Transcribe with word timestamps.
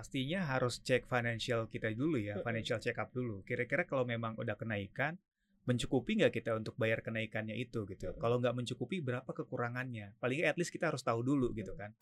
Pastinya 0.00 0.48
harus 0.48 0.80
cek 0.80 1.04
financial 1.04 1.68
kita 1.68 1.92
dulu 1.92 2.16
ya, 2.16 2.40
financial 2.40 2.80
check 2.80 2.96
up 2.96 3.12
dulu. 3.12 3.44
Kira-kira 3.44 3.84
kalau 3.84 4.08
memang 4.08 4.32
udah 4.40 4.56
kenaikan, 4.56 5.20
mencukupi 5.68 6.16
nggak 6.16 6.40
kita 6.40 6.56
untuk 6.56 6.72
bayar 6.80 7.04
kenaikannya 7.04 7.52
itu 7.52 7.84
gitu. 7.84 8.16
Kalau 8.16 8.40
nggak 8.40 8.56
mencukupi, 8.56 9.04
berapa 9.04 9.28
kekurangannya? 9.28 10.16
Paling 10.16 10.40
at 10.48 10.56
least 10.56 10.72
kita 10.72 10.88
harus 10.88 11.04
tahu 11.04 11.20
dulu 11.20 11.52
gitu 11.52 11.76
kan. 11.76 11.92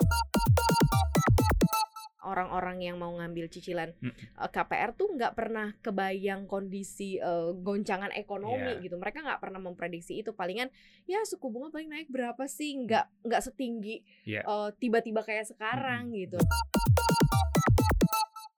orang-orang 2.19 2.85
yang 2.85 3.01
mau 3.01 3.09
ngambil 3.15 3.49
cicilan 3.49 3.95
Mm. 4.05 4.13
eh, 4.13 4.51
KPR 4.53 4.93
tuh 4.93 5.17
nggak 5.17 5.33
pernah 5.33 5.73
kebayang 5.81 6.45
kondisi 6.45 7.17
eh, 7.17 7.51
goncangan 7.57 8.13
ekonomi 8.13 8.77
Iya. 8.77 8.85
gitu. 8.85 9.01
Mereka 9.01 9.25
nggak 9.25 9.41
pernah 9.41 9.57
memprediksi 9.57 10.21
itu. 10.21 10.37
Palingan 10.37 10.69
ya 11.09 11.25
suku 11.25 11.49
bunga 11.49 11.73
paling 11.73 11.89
naik 11.89 12.13
berapa 12.13 12.45
sih? 12.45 12.85
Nggak 12.85 13.09
nggak 13.25 13.43
setinggi 13.43 14.05
Iya. 14.29 14.45
eh, 14.45 14.69
tiba-tiba 14.77 15.25
kayak 15.25 15.49
sekarang 15.49 16.13
gitu. 16.13 16.37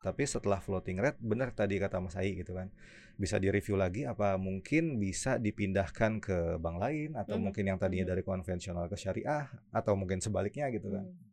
Tapi 0.01 0.25
setelah 0.25 0.65
floating 0.65 0.97
rate, 0.97 1.21
benar 1.21 1.53
tadi 1.53 1.77
kata 1.77 2.01
Mas 2.01 2.17
Ai 2.17 2.33
gitu 2.33 2.57
kan, 2.57 2.73
bisa 3.21 3.37
direview 3.37 3.77
lagi 3.77 4.09
apa 4.09 4.41
mungkin 4.41 4.97
bisa 4.97 5.37
dipindahkan 5.37 6.25
ke 6.25 6.57
bank 6.57 6.81
lain 6.81 7.13
atau 7.13 7.37
Mhm. 7.37 7.43
mungkin 7.45 7.65
yang 7.69 7.77
tadinya 7.77 8.09
Mhm. 8.09 8.13
dari 8.17 8.23
konvensional 8.25 8.89
ke 8.89 8.97
syariah 8.97 9.45
atau 9.69 9.93
mungkin 10.01 10.25
sebaliknya 10.25 10.73
gitu 10.73 10.89
kan. 10.89 11.05
Hmm. 11.05 11.29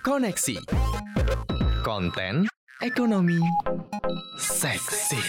Koneksi 0.00 0.56
Konten 1.84 2.48
Ekonomi 2.80 3.44
Seksi 4.40 5.20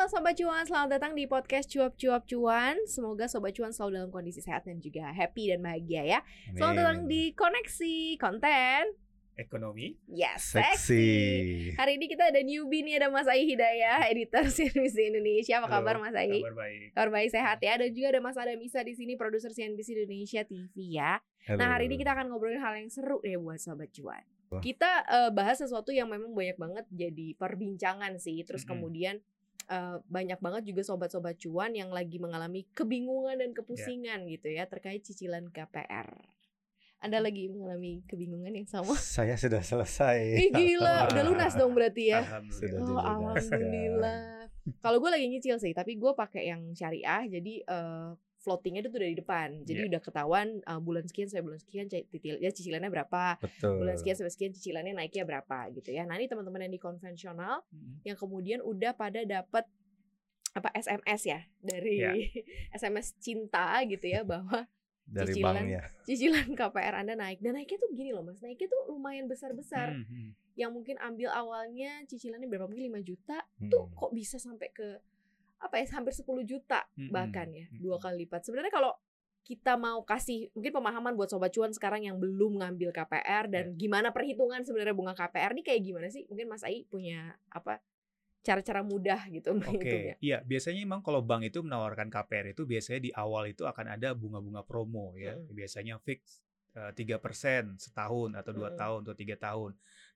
Halo 0.00 0.16
Sobat 0.16 0.32
Cuan, 0.32 0.64
selamat 0.64 0.96
datang 0.96 1.12
di 1.12 1.28
podcast 1.28 1.68
Cuap-Cuap 1.68 2.24
Cuan. 2.24 2.72
Semoga 2.88 3.28
Sobat 3.28 3.52
Cuan 3.52 3.68
selalu 3.68 4.00
dalam 4.00 4.08
kondisi 4.08 4.40
sehat 4.40 4.64
dan 4.64 4.80
juga 4.80 5.12
happy 5.12 5.52
dan 5.52 5.60
bahagia 5.60 6.08
ya. 6.08 6.18
Selamat 6.56 6.76
datang 6.80 6.98
Amin. 7.04 7.12
di 7.12 7.22
Koneksi 7.36 8.16
Konten. 8.16 8.96
Ekonomi, 9.36 10.00
Yes, 10.08 10.56
Seksi. 10.56 10.72
seksi. 10.72 11.04
Hari 11.76 12.00
ini 12.00 12.08
kita 12.08 12.32
ada 12.32 12.40
newbie 12.40 12.80
nih, 12.80 12.96
ada 12.96 13.12
Mas 13.12 13.28
Ai 13.28 13.44
Hidayah, 13.44 14.08
editor 14.08 14.48
CNBC 14.56 15.12
Indonesia. 15.12 15.60
Apa 15.60 15.68
Halo, 15.68 15.76
kabar 15.84 15.94
Mas 16.00 16.16
Ai? 16.16 16.32
kabar 16.32 16.56
baik. 16.56 16.86
Kabar 16.96 17.10
baik 17.20 17.28
sehat 17.36 17.58
ya. 17.60 17.76
Dan 17.76 17.92
juga 17.92 18.06
ada 18.16 18.20
Mas 18.24 18.40
Adam 18.40 18.56
Isa 18.64 18.80
di 18.80 18.96
sini, 18.96 19.20
produser 19.20 19.52
CNBC 19.52 20.00
Indonesia 20.00 20.40
TV 20.48 20.96
ya. 20.96 21.20
Halo. 21.44 21.60
Nah 21.60 21.76
hari 21.76 21.92
ini 21.92 22.00
kita 22.00 22.16
akan 22.16 22.32
ngobrolin 22.32 22.56
hal 22.64 22.72
yang 22.72 22.88
seru 22.88 23.20
deh 23.20 23.36
buat 23.36 23.60
Sobat 23.60 23.92
Cuan. 23.92 24.24
Kita 24.64 25.04
eh, 25.04 25.28
bahas 25.28 25.60
sesuatu 25.60 25.92
yang 25.92 26.08
memang 26.08 26.32
banyak 26.32 26.56
banget 26.56 26.88
jadi 26.88 27.36
perbincangan 27.36 28.16
sih. 28.16 28.40
Terus 28.48 28.64
Mm-mm. 28.64 28.80
kemudian 28.80 29.20
eh, 29.70 29.96
banyak 30.10 30.42
banget 30.42 30.62
juga 30.74 30.82
sobat-sobat 30.82 31.38
cuan 31.38 31.72
yang 31.72 31.94
lagi 31.94 32.18
mengalami 32.18 32.66
kebingungan 32.74 33.38
dan 33.38 33.54
kepusingan 33.54 34.26
gitu 34.26 34.50
ya 34.50 34.66
terkait 34.66 35.06
cicilan 35.06 35.46
KPR. 35.54 36.10
Anda 37.00 37.16
lagi 37.24 37.48
mengalami 37.48 38.04
kebingungan 38.04 38.52
yang 38.52 38.68
sama? 38.68 38.92
Saya 39.16 39.38
sudah 39.38 39.64
selesai. 39.64 40.20
Ih 40.36 40.50
gila, 40.52 41.08
udah 41.08 41.24
lunas 41.24 41.56
dong 41.56 41.72
berarti 41.72 42.12
ya. 42.12 42.20
Alhamdulillah. 42.20 42.84
Oh 42.84 43.00
alhamdulillah. 43.00 44.20
Kalau 44.84 45.00
gue 45.00 45.10
lagi 45.10 45.26
nyicil 45.32 45.56
sih, 45.56 45.72
tapi 45.72 45.96
gue 45.96 46.12
pakai 46.12 46.52
yang 46.52 46.76
syariah, 46.76 47.24
jadi 47.40 47.54
eh, 47.64 48.10
floatingnya 48.40 48.80
itu 48.80 48.90
tuh 48.90 48.98
dari 48.98 49.12
depan. 49.12 49.48
Jadi 49.62 49.78
Iya. 49.78 49.88
udah 49.88 50.00
ketahuan 50.00 50.48
eh, 50.58 50.80
bulan 50.80 51.04
sekian 51.04 51.28
sampai 51.28 51.44
bulan 51.46 51.60
sekian 51.60 51.86
cicil 51.86 52.36
ya 52.36 52.48
cicilannya 52.48 52.88
berapa, 52.88 53.36
Betul. 53.38 53.76
bulan 53.78 53.94
sekian 53.94 54.16
sampai 54.16 54.32
sekian 54.32 54.52
cicilannya 54.52 54.92
naiknya 54.94 55.24
berapa 55.24 55.58
gitu 55.70 55.90
ya. 55.90 56.02
Nah 56.02 56.14
ini 56.14 56.26
teman-teman 56.26 56.60
yang 56.62 56.72
di 56.72 56.80
konvensional 56.80 57.62
Mm. 57.68 58.00
yang 58.02 58.16
kemudian 58.16 58.60
udah 58.60 58.92
pada 58.92 59.20
dapat 59.22 59.68
apa 60.50 60.68
SMS 60.74 61.20
ya 61.24 61.40
dari 61.58 62.00
Iya. 62.00 62.10
SMS 62.74 63.14
cinta 63.16 63.78
gitu 63.84 64.02
ya 64.04 64.24
bahwa 64.24 64.66
dari 65.06 65.30
cicilan. 65.32 65.54
banknya. 65.56 65.82
cicilan 66.02 66.48
KPR 66.58 66.94
Anda 66.96 67.14
naik 67.14 67.38
dan 67.38 67.54
naiknya 67.54 67.78
tuh 67.78 67.90
gini 67.92 68.10
loh 68.10 68.22
Mas 68.22 68.40
naiknya 68.40 68.66
tuh 68.66 68.88
lumayan 68.88 69.26
besar-besar 69.26 69.90
Hmm, 69.92 70.06
hmm. 70.06 70.30
yang 70.56 70.70
mungkin 70.70 70.98
ambil 70.98 71.30
awalnya 71.30 72.02
cicilannya 72.04 72.46
berapa 72.46 72.64
mungkin 72.64 72.88
5 72.88 73.02
juta 73.04 73.38
tuh 73.64 73.84
Hmm. 73.84 73.94
kok 73.94 74.10
bisa 74.10 74.36
sampai 74.36 74.70
ke 74.70 74.98
apa 75.60 75.76
ya 75.76 75.86
hampir 75.92 76.16
10 76.16 76.24
juta 76.48 76.88
bahkan 77.12 77.48
ya 77.52 77.68
dua 77.76 78.00
kali 78.00 78.24
lipat. 78.24 78.48
Sebenarnya 78.48 78.72
kalau 78.72 78.92
kita 79.40 79.76
mau 79.80 80.04
kasih 80.04 80.52
mungkin 80.52 80.72
pemahaman 80.72 81.16
buat 81.16 81.32
sobat 81.32 81.52
cuan 81.52 81.72
sekarang 81.72 82.04
yang 82.04 82.20
belum 82.20 82.60
ngambil 82.60 82.92
KPR 82.92 83.48
dan 83.48 83.72
gimana 83.76 84.12
perhitungan 84.12 84.60
sebenarnya 84.64 84.92
bunga 84.92 85.16
KPR 85.16 85.56
nih 85.56 85.64
kayak 85.64 85.80
gimana 85.84 86.06
sih? 86.12 86.28
Mungkin 86.28 86.46
Mas 86.48 86.64
Ai 86.64 86.84
punya 86.88 87.36
apa 87.48 87.80
cara-cara 88.40 88.80
mudah 88.80 89.28
gitu 89.28 89.52
Oke, 89.56 89.60
menghitungnya. 89.60 90.16
iya 90.20 90.38
biasanya 90.40 90.80
memang 90.80 91.00
kalau 91.04 91.20
bank 91.20 91.44
itu 91.44 91.60
menawarkan 91.60 92.08
KPR 92.08 92.56
itu 92.56 92.64
biasanya 92.64 93.00
di 93.04 93.10
awal 93.12 93.52
itu 93.52 93.68
akan 93.68 93.96
ada 94.00 94.16
bunga-bunga 94.16 94.64
promo 94.64 95.12
ya, 95.16 95.36
Mm-mm. 95.36 95.52
biasanya 95.52 96.00
fix 96.00 96.40
tiga 96.94 97.16
persen 97.18 97.74
setahun 97.76 98.30
atau 98.38 98.52
dua 98.54 98.70
Mm-mm. 98.70 98.80
tahun 98.80 99.00
atau 99.06 99.16
tiga 99.18 99.36
tahun. 99.36 99.72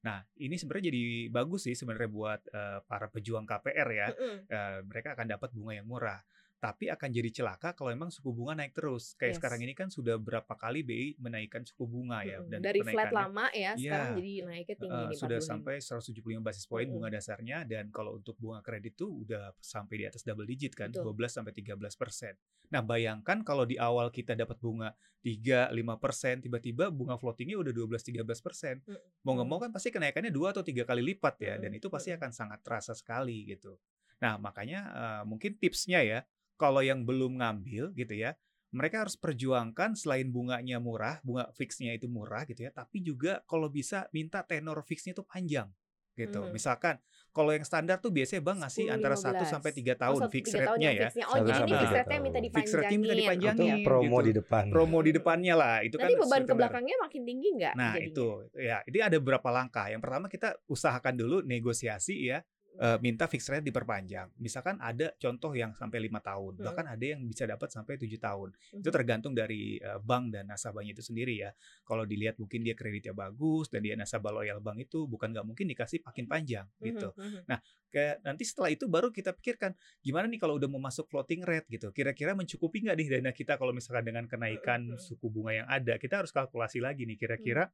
Nah 0.07 0.23
ini 0.39 0.55
sebenarnya 0.55 0.93
jadi 0.93 1.03
bagus 1.33 1.67
sih 1.67 1.75
sebenarnya 1.75 2.11
buat 2.13 2.41
eh, 2.53 2.79
para 2.87 3.07
pejuang 3.11 3.49
KPR 3.49 3.89
ya, 3.91 4.09
Mm-mm. 4.15 4.37
Eh, 4.47 4.79
mereka 4.87 5.19
akan 5.19 5.27
dapat 5.27 5.51
bunga 5.51 5.73
yang 5.75 5.89
murah. 5.89 6.21
Tapi 6.65 6.89
akan 6.89 7.13
jadi 7.13 7.29
celaka 7.29 7.77
kalau 7.77 7.93
emang 7.93 8.09
suku 8.09 8.33
bunga 8.33 8.57
naik 8.57 8.73
terus. 8.73 9.13
Kayak 9.21 9.37
Yes. 9.37 9.39
sekarang 9.45 9.61
ini 9.61 9.77
kan 9.77 9.93
sudah 9.93 10.17
berapa 10.17 10.49
kali 10.49 10.81
BI 10.81 11.21
menaikkan 11.21 11.61
suku 11.61 11.85
bunga 11.85 12.25
ya, 12.25 12.41
Mm-mm. 12.41 12.57
dari 12.57 12.81
flat 12.81 13.13
lama 13.13 13.53
ya 13.53 13.77
sekarang 13.77 14.09
Iya. 14.09 14.17
jadi 14.17 14.33
naiknya 14.49 14.77
tinggi 14.81 14.97
Uh, 14.97 15.09
nih 15.13 15.19
sudah 15.21 15.39
45. 15.45 15.51
sampai 15.53 15.75
175 15.77 16.41
basis 16.41 16.65
poin 16.65 16.89
Mm-mm. 16.89 16.97
bunga 16.97 17.09
dasarnya 17.13 17.69
dan 17.69 17.93
kalau 17.93 18.17
untuk 18.17 18.33
bunga 18.41 18.65
kredit 18.65 18.97
tuh 18.97 19.13
udah 19.29 19.53
sampai 19.61 19.95
di 20.01 20.05
atas 20.09 20.25
double 20.25 20.49
digit 20.49 20.73
kan 20.73 20.89
Betul. 20.89 21.13
12 21.13 21.37
sampai 21.37 21.53
13 21.53 22.01
persen. 22.01 22.33
Nah 22.73 22.81
bayangkan 22.81 23.45
kalau 23.45 23.69
di 23.69 23.77
awal 23.77 24.09
kita 24.09 24.33
dapat 24.33 24.57
bunga 24.57 24.97
3 25.21 25.69
5 25.69 26.01
persen 26.01 26.41
tiba-tiba 26.41 26.89
bunga 26.89 27.21
floatingnya 27.21 27.61
udah 27.61 27.77
12 27.77 28.01
13 28.09 28.25
persen. 28.41 28.81
Mm-mm. 28.89 29.21
Mau 29.21 29.37
nggak 29.37 29.49
mau 29.53 29.61
kan 29.61 29.69
pasti 29.69 29.93
kenaikannya 29.93 30.33
dua 30.33 30.57
atau 30.57 30.65
tiga 30.65 30.89
kali 30.89 31.05
lipat 31.05 31.35
ya 31.45 31.55
dan 31.61 31.69
Mm-mm. 31.69 31.77
itu 31.77 31.93
pasti 31.93 32.09
akan 32.09 32.33
sangat 32.33 32.65
terasa 32.65 32.97
sekali 32.97 33.53
gitu. 33.53 33.77
Nah 34.23 34.41
makanya 34.41 34.81
uh, 34.95 35.23
mungkin 35.29 35.61
tipsnya 35.61 36.01
ya 36.01 36.25
kalau 36.55 36.81
yang 36.81 37.03
belum 37.03 37.39
ngambil 37.39 37.93
gitu 37.95 38.15
ya 38.15 38.35
mereka 38.75 39.07
harus 39.07 39.15
perjuangkan 39.15 39.95
selain 39.95 40.35
bunganya 40.35 40.83
murah, 40.83 41.23
bunga 41.23 41.47
fixnya 41.55 41.95
itu 41.95 42.11
murah 42.11 42.43
gitu 42.43 42.67
ya, 42.67 42.75
tapi 42.75 42.99
juga 42.99 43.39
kalau 43.47 43.71
bisa 43.71 44.11
minta 44.11 44.43
tenor 44.43 44.83
fixnya 44.83 45.15
itu 45.15 45.23
panjang 45.23 45.71
gitu. 46.15 46.43
Mhm. 46.43 46.51
Misalkan 46.51 46.99
kalau 47.31 47.55
yang 47.55 47.63
standar 47.63 47.99
tuh 47.99 48.11
biasanya 48.11 48.43
Bang 48.43 48.59
ngasih 48.63 48.87
10, 48.87 48.95
antara 48.95 49.15
1 49.15 49.43
15. 49.43 49.51
sampai 49.51 49.71
3 49.71 49.95
Oh, 49.95 49.99
tahun 49.99 50.21
satu- 50.23 50.35
fix 50.35 50.45
tiga 50.45 50.59
tahun 50.59 50.79
rate-nya 50.79 50.91
ya. 50.91 51.03
fixnya. 51.07 51.25
Oh, 51.25 51.35
Satu 51.35 51.47
jadi 51.47 51.55
ini 51.55 51.71
fix 51.75 51.91
rate-nya 51.95 52.19
minta 52.19 52.39
tahun. 52.39 52.55
Fix 52.55 52.67
rate-nya 52.71 52.99
minta 52.99 53.15
dipanjangin. 53.15 53.15
dipanjangin. 53.15 53.55
Itu 53.55 53.79
Oke. 53.79 53.87
promo 53.87 54.03
gitu. 54.15 54.27
di 54.27 54.33
depan. 54.35 54.65
Promo 54.71 54.99
di 55.03 55.13
depannya 55.15 55.55
lah, 55.55 55.77
itu 55.83 55.95
Nanti 55.95 56.03
kan 56.05 56.21
beban 56.23 56.43
ke 56.43 56.55
belakangnya 56.55 56.97
makin 56.99 57.23
tinggi 57.23 57.49
nggak? 57.55 57.75
Nah 57.75 57.93
jadinya? 57.95 58.07
itu 58.11 58.27
ya, 58.55 58.77
ini 58.87 58.99
ada 59.01 59.17
beberapa 59.19 59.49
langkah. 59.51 59.87
Yang 59.87 60.03
pertama 60.03 60.27
kita 60.27 60.49
usahakan 60.67 61.15
dulu 61.15 61.37
negosiasi 61.43 62.15
ya, 62.27 62.39
eh, 62.79 62.99
minta 62.99 63.25
fixed 63.31 63.51
rate 63.51 63.67
diperpanjang. 63.67 64.35
Misalkan 64.39 64.79
ada 64.83 65.15
contoh 65.17 65.55
yang 65.55 65.73
sampai 65.75 66.03
lima 66.03 66.19
tahun, 66.19 66.59
Mm. 66.59 66.65
bahkan 66.67 66.87
ada 66.91 67.05
yang 67.05 67.23
bisa 67.25 67.47
dapat 67.47 67.71
sampai 67.71 67.95
tujuh 67.99 68.19
tahun. 68.19 68.51
Itu 68.75 68.91
Mhm. 68.91 68.95
tergantung 68.95 69.33
dari 69.33 69.79
eh, 69.79 69.99
bank 70.03 70.35
dan 70.35 70.51
nasabahnya 70.51 70.95
itu 70.95 71.03
sendiri 71.03 71.39
ya. 71.39 71.51
Kalau 71.87 72.03
dilihat 72.03 72.39
mungkin 72.39 72.67
dia 72.67 72.75
kreditnya 72.75 73.15
bagus 73.15 73.71
dan 73.71 73.83
dia 73.83 73.95
nasabah 73.95 74.35
loyal 74.35 74.59
bank 74.59 74.83
itu 74.91 75.07
bukan 75.07 75.31
nggak 75.31 75.47
mungkin 75.47 75.67
dikasih 75.71 76.03
makin 76.03 76.27
panjang 76.27 76.67
gitu. 76.83 77.15
Mhm, 77.15 77.47
mhm. 77.47 77.59
Kayak 77.95 78.27
nanti 78.27 78.43
setelah 78.43 78.75
itu 78.75 78.91
baru 78.91 79.15
kita 79.15 79.31
pikirkan 79.39 79.71
gimana 80.03 80.27
nih 80.27 80.43
kalau 80.43 80.59
udah 80.59 80.67
mau 80.67 80.83
masuk 80.83 81.07
floating 81.07 81.47
rate 81.47 81.71
gitu. 81.71 81.95
Kira-kira 81.95 82.35
mencukupi 82.35 82.83
nggak 82.83 82.97
nih 82.99 83.09
dana 83.19 83.31
kita 83.31 83.55
kalau 83.55 83.71
misalkan 83.71 84.03
dengan 84.11 84.27
kenaikan 84.27 84.95
Mhm. 84.95 84.99
suku 84.99 85.31
bunga 85.31 85.53
yang 85.63 85.69
ada. 85.71 85.95
Kita 85.95 86.19
harus 86.19 86.35
kalkulasi 86.35 86.83
lagi 86.83 87.07
nih 87.07 87.15
kira-kira 87.15 87.71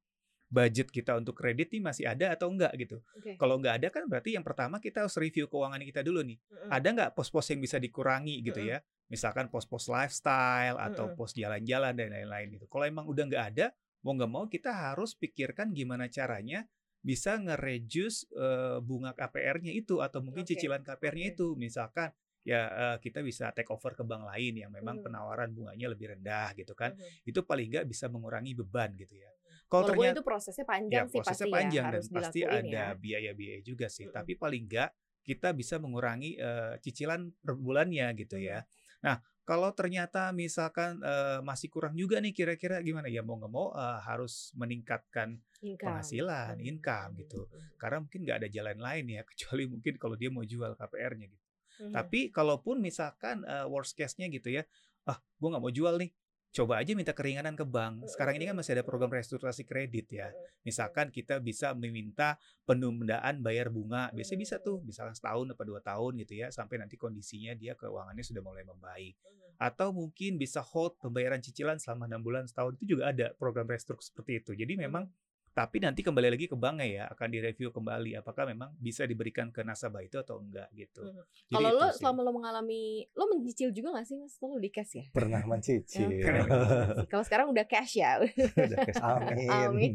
budget 0.51 0.91
kita 0.91 1.15
untuk 1.15 1.39
kredit 1.39 1.71
nih 1.71 1.79
masih 1.79 2.05
ada 2.11 2.35
atau 2.35 2.51
enggak 2.51 2.75
gitu. 2.75 2.99
Oke. 3.15 3.39
Kalau 3.39 3.55
nggak 3.63 3.75
ada 3.79 3.89
kan 3.89 4.05
berarti 4.11 4.35
yang 4.35 4.43
pertama 4.43 4.83
kita 4.83 5.07
harus 5.07 5.15
review 5.15 5.47
keuangan 5.47 5.79
kita 5.79 6.03
dulu 6.03 6.27
nih. 6.27 6.37
Mhm. 6.43 6.69
Ada 6.75 6.89
nggak 6.91 7.11
pos-pos 7.15 7.47
yang 7.55 7.63
bisa 7.63 7.79
dikurangi 7.79 8.43
gitu 8.43 8.59
Mm-mm. 8.59 8.75
ya? 8.75 8.79
Misalkan 9.07 9.47
pos-pos 9.47 9.87
lifestyle 9.87 10.75
atau 10.77 11.15
Mm-mm. 11.15 11.17
pos 11.17 11.33
jalan-jalan 11.33 11.95
dan 11.95 12.11
lain-lain 12.11 12.59
gitu. 12.59 12.67
Kalau 12.67 12.83
emang 12.83 13.07
udah 13.07 13.25
nggak 13.31 13.45
ada, 13.55 13.67
mau 14.03 14.13
nggak 14.19 14.31
mau 14.31 14.45
kita 14.51 14.75
harus 14.75 15.15
pikirkan 15.15 15.71
gimana 15.71 16.11
caranya 16.11 16.67
bisa 17.01 17.39
nge-reduce 17.39 18.27
eh, 18.35 18.79
bunga 18.83 19.15
KPR-nya 19.15 19.71
itu 19.73 20.03
atau 20.03 20.19
mungkin 20.21 20.43
Oke, 20.43 20.51
cicilan 20.53 20.83
KPR-nya 20.83 21.31
oke. 21.31 21.35
itu. 21.39 21.47
Misalkan 21.55 22.11
ya 22.43 22.61
eh, 22.67 22.97
kita 22.99 23.23
bisa 23.23 23.55
take 23.55 23.71
over 23.71 23.95
ke 23.95 24.03
bank 24.03 24.27
lain 24.27 24.67
yang 24.67 24.75
memang 24.75 24.99
Mhm. 24.99 25.05
penawaran 25.07 25.55
bunganya 25.55 25.87
lebih 25.95 26.11
rendah 26.19 26.59
gitu 26.59 26.75
kan. 26.75 26.91
Mhm. 26.99 27.31
Itu 27.31 27.47
paling 27.47 27.71
nggak 27.71 27.87
bisa 27.87 28.11
mengurangi 28.11 28.59
beban 28.59 28.93
gitu 28.99 29.15
ya. 29.15 29.31
Kalau 29.71 29.87
ternyata 29.87 30.19
itu 30.19 30.25
prosesnya 30.27 30.67
ya 30.67 30.71
panjang 30.75 31.07
sih 31.07 31.19
prosesnya 31.23 31.47
pasti 31.47 31.51
panjang 31.55 31.85
ya 31.87 31.93
dan 31.95 32.03
pasti 32.11 32.41
ada 32.43 32.67
ya. 32.67 32.99
biaya-biaya 32.99 33.61
juga 33.63 33.87
sih. 33.87 34.05
Mm-mm. 34.11 34.17
Tapi 34.19 34.33
paling 34.35 34.63
nggak 34.67 34.91
kita 35.23 35.49
bisa 35.55 35.79
mengurangi 35.79 36.35
eh, 36.35 36.75
cicilan 36.83 37.31
per 37.39 37.55
bulannya 37.55 38.11
gitu 38.19 38.37
ya. 38.43 38.67
Nah 39.07 39.23
kalau 39.47 39.71
ternyata 39.71 40.35
misalkan 40.35 40.99
eh, 41.07 41.39
masih 41.47 41.71
kurang 41.71 41.95
juga 41.95 42.19
nih 42.19 42.35
kira-kira 42.35 42.83
gimana 42.83 43.07
ya 43.07 43.23
mau 43.23 43.39
nggak 43.39 43.53
mau 43.53 43.71
eh, 43.71 43.99
harus 44.03 44.51
meningkatkan 44.59 45.39
Income. 45.61 45.79
penghasilan, 45.87 46.55
Mhm. 46.59 46.67
income 46.67 47.11
gitu. 47.21 47.41
Mhm. 47.47 47.79
Karena 47.79 47.99
mungkin 48.03 48.21
nggak 48.27 48.39
ada 48.43 48.49
jalan 48.51 48.79
lain 48.83 49.05
ya 49.07 49.23
kecuali 49.31 49.65
mungkin 49.71 49.95
kalau 50.03 50.17
dia 50.19 50.31
mau 50.35 50.43
jual 50.43 50.75
KPR-nya 50.75 51.27
gitu. 51.31 51.47
Mhm. 51.87 51.93
Tapi 51.95 52.21
kalaupun 52.35 52.83
misalkan 52.83 53.47
eh, 53.47 53.67
worst 53.71 53.95
case-nya 53.95 54.27
gitu 54.33 54.51
ya, 54.51 54.67
ah 55.07 55.17
gue 55.17 55.49
nggak 55.49 55.63
mau 55.63 55.73
jual 55.73 55.95
nih, 55.97 56.11
coba 56.51 56.83
aja 56.83 56.93
minta 56.99 57.15
keringanan 57.15 57.55
ke 57.55 57.63
bank. 57.63 58.11
Sekarang 58.11 58.35
ini 58.35 58.51
kan 58.51 58.59
masih 58.59 58.75
ada 58.75 58.83
program 58.83 59.11
restrukturisasi 59.15 59.63
kredit 59.63 60.11
ya. 60.11 60.29
Misalkan 60.67 61.15
kita 61.15 61.39
bisa 61.39 61.71
meminta 61.79 62.37
penundaan 62.67 63.39
bayar 63.39 63.71
bunga, 63.71 64.11
biasanya 64.11 64.41
bisa 64.43 64.57
tuh, 64.59 64.83
misalkan 64.83 65.15
setahun 65.15 65.47
atau 65.55 65.65
dua 65.65 65.81
tahun 65.81 66.19
gitu 66.27 66.43
ya, 66.43 66.51
sampai 66.51 66.83
nanti 66.83 66.99
kondisinya 66.99 67.55
dia 67.55 67.79
keuangannya 67.79 68.25
sudah 68.27 68.43
mulai 68.43 68.67
membaik. 68.67 69.15
Atau 69.63 69.95
mungkin 69.95 70.41
bisa 70.41 70.59
hold 70.65 70.99
pembayaran 70.99 71.39
cicilan 71.39 71.79
selama 71.79 72.11
enam 72.11 72.25
bulan 72.25 72.45
setahun 72.51 72.75
itu 72.81 72.99
juga 72.99 73.15
ada 73.15 73.31
program 73.39 73.71
restruktur 73.71 74.03
seperti 74.03 74.43
itu. 74.43 74.53
Jadi 74.59 74.75
memang 74.75 75.07
tapi 75.51 75.79
nanti 75.79 76.01
kembali 76.01 76.31
lagi 76.31 76.47
ke 76.47 76.55
banknya 76.55 76.87
ya, 76.87 77.05
akan 77.09 77.29
direview 77.29 77.69
kembali 77.69 78.15
apakah 78.15 78.47
memang 78.47 78.71
bisa 78.77 79.03
diberikan 79.03 79.49
ke 79.49 79.61
nasabah 79.61 80.01
itu 80.01 80.17
atau 80.17 80.39
enggak 80.39 80.71
gitu. 80.73 81.03
Jadi 81.03 81.51
Kalau 81.51 81.71
lo 81.71 81.89
sih. 81.89 81.99
selama 81.99 82.21
lo 82.21 82.33
mengalami, 82.33 82.83
lo 83.13 83.27
mencicil 83.27 83.69
juga 83.71 83.93
gak 83.93 84.07
sih 84.07 84.15
mas? 84.15 84.39
Lo 84.39 84.57
di 84.57 84.71
cash 84.71 84.95
ya? 84.95 85.05
Pernah 85.11 85.43
Ya, 85.43 85.49
mencicil. 85.49 86.09
pernah 86.17 86.45
mencicil. 86.47 87.07
Kalau 87.07 87.25
sekarang 87.25 87.47
udah 87.51 87.65
cash 87.65 87.95
ya. 87.95 88.11
Udah 88.21 88.79
cash, 88.81 89.03
amin. 89.03 89.49
Amin. 89.51 89.93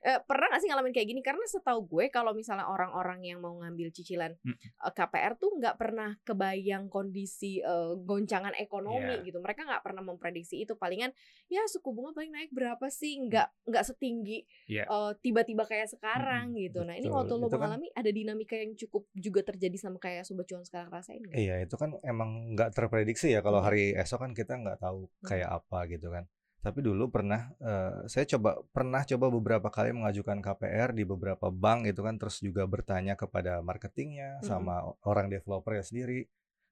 Eh, 0.00 0.20
pernah 0.22 0.48
gak 0.48 0.60
sih 0.60 0.68
ngalamin 0.68 0.92
kayak 0.92 1.08
gini? 1.08 1.20
Karena 1.20 1.40
setahu 1.44 1.80
gue 1.86 2.08
kalau 2.08 2.32
misalnya 2.32 2.64
orang-orang 2.64 3.24
yang 3.24 3.40
mau 3.40 3.56
ngambil 3.56 3.88
cicilan 3.90 4.36
Mm. 4.40 4.52
eh, 4.52 4.92
KPR 4.92 5.32
tuh 5.34 5.56
nggak 5.56 5.76
pernah 5.76 6.12
kebayang 6.20 6.88
kondisi 6.88 7.58
eh, 7.58 7.92
goncangan 7.98 8.52
ekonomi 8.54 9.00
Iya. 9.20 9.24
gitu. 9.24 9.38
Mereka 9.40 9.64
nggak 9.64 9.80
pernah 9.80 10.00
memprediksi 10.00 10.60
itu. 10.60 10.72
Palingan 10.74 11.08
ya 11.46 11.64
suku 11.64 11.88
bunga 11.90 12.12
paling 12.12 12.28
naik 12.30 12.50
berapa 12.50 12.84
sih? 12.86 13.16
Nggak 13.18 13.48
nggak 13.64 13.84
setinggi 13.86 14.44
Iya. 14.64 14.84
eh, 14.84 15.12
tiba-tiba 15.20 15.62
kayak 15.62 15.92
sekarang 15.92 16.54
gitu. 16.54 16.82
Nah 16.82 16.94
ini 16.94 17.06
betul. 17.06 17.18
waktu 17.20 17.32
lo 17.34 17.38
Itu 17.38 17.48
kan- 17.50 17.60
mengalami 17.60 17.88
ada 17.92 18.08
dinamika 18.08 18.56
yang 18.56 18.72
cukup 18.74 19.04
juga 19.12 19.40
terjadi 19.42 19.76
sama 19.76 19.98
kayak 19.98 20.24
sobat 20.24 20.46
cuan 20.46 20.64
sekarang 20.64 20.88
rasain 20.88 21.20
nggak? 21.20 21.36
Iya, 21.36 21.54
itu 21.60 21.74
kan 21.74 22.00
emang 22.00 22.52
nggak 22.52 22.72
terprediksi 22.72 23.28
ya 23.30 23.40
kalau 23.40 23.60
Hmm. 23.60 23.68
hari 23.68 23.92
esok 23.92 24.20
kan 24.20 24.32
kita 24.32 24.56
nggak 24.56 24.80
tahu 24.80 25.04
Hmm. 25.04 25.26
kayak 25.26 25.48
apa 25.52 25.78
gitu 25.86 26.08
kan. 26.08 26.24
Tapi 26.60 26.80
dulu 26.80 27.12
pernah 27.12 27.52
eh, 27.60 28.08
saya 28.08 28.24
coba 28.26 28.56
pernah 28.72 29.04
coba 29.04 29.26
beberapa 29.28 29.68
kali 29.68 29.92
mengajukan 29.92 30.40
KPR 30.40 30.90
di 30.90 31.04
beberapa 31.04 31.52
bank 31.52 31.84
itu 31.84 32.00
kan 32.00 32.16
terus 32.16 32.40
juga 32.40 32.64
bertanya 32.64 33.14
kepada 33.14 33.60
marketingnya 33.60 34.40
Mhm. 34.40 34.44
sama 34.44 34.80
orang 35.04 35.28
developernya 35.28 35.84
sendiri. 35.84 36.24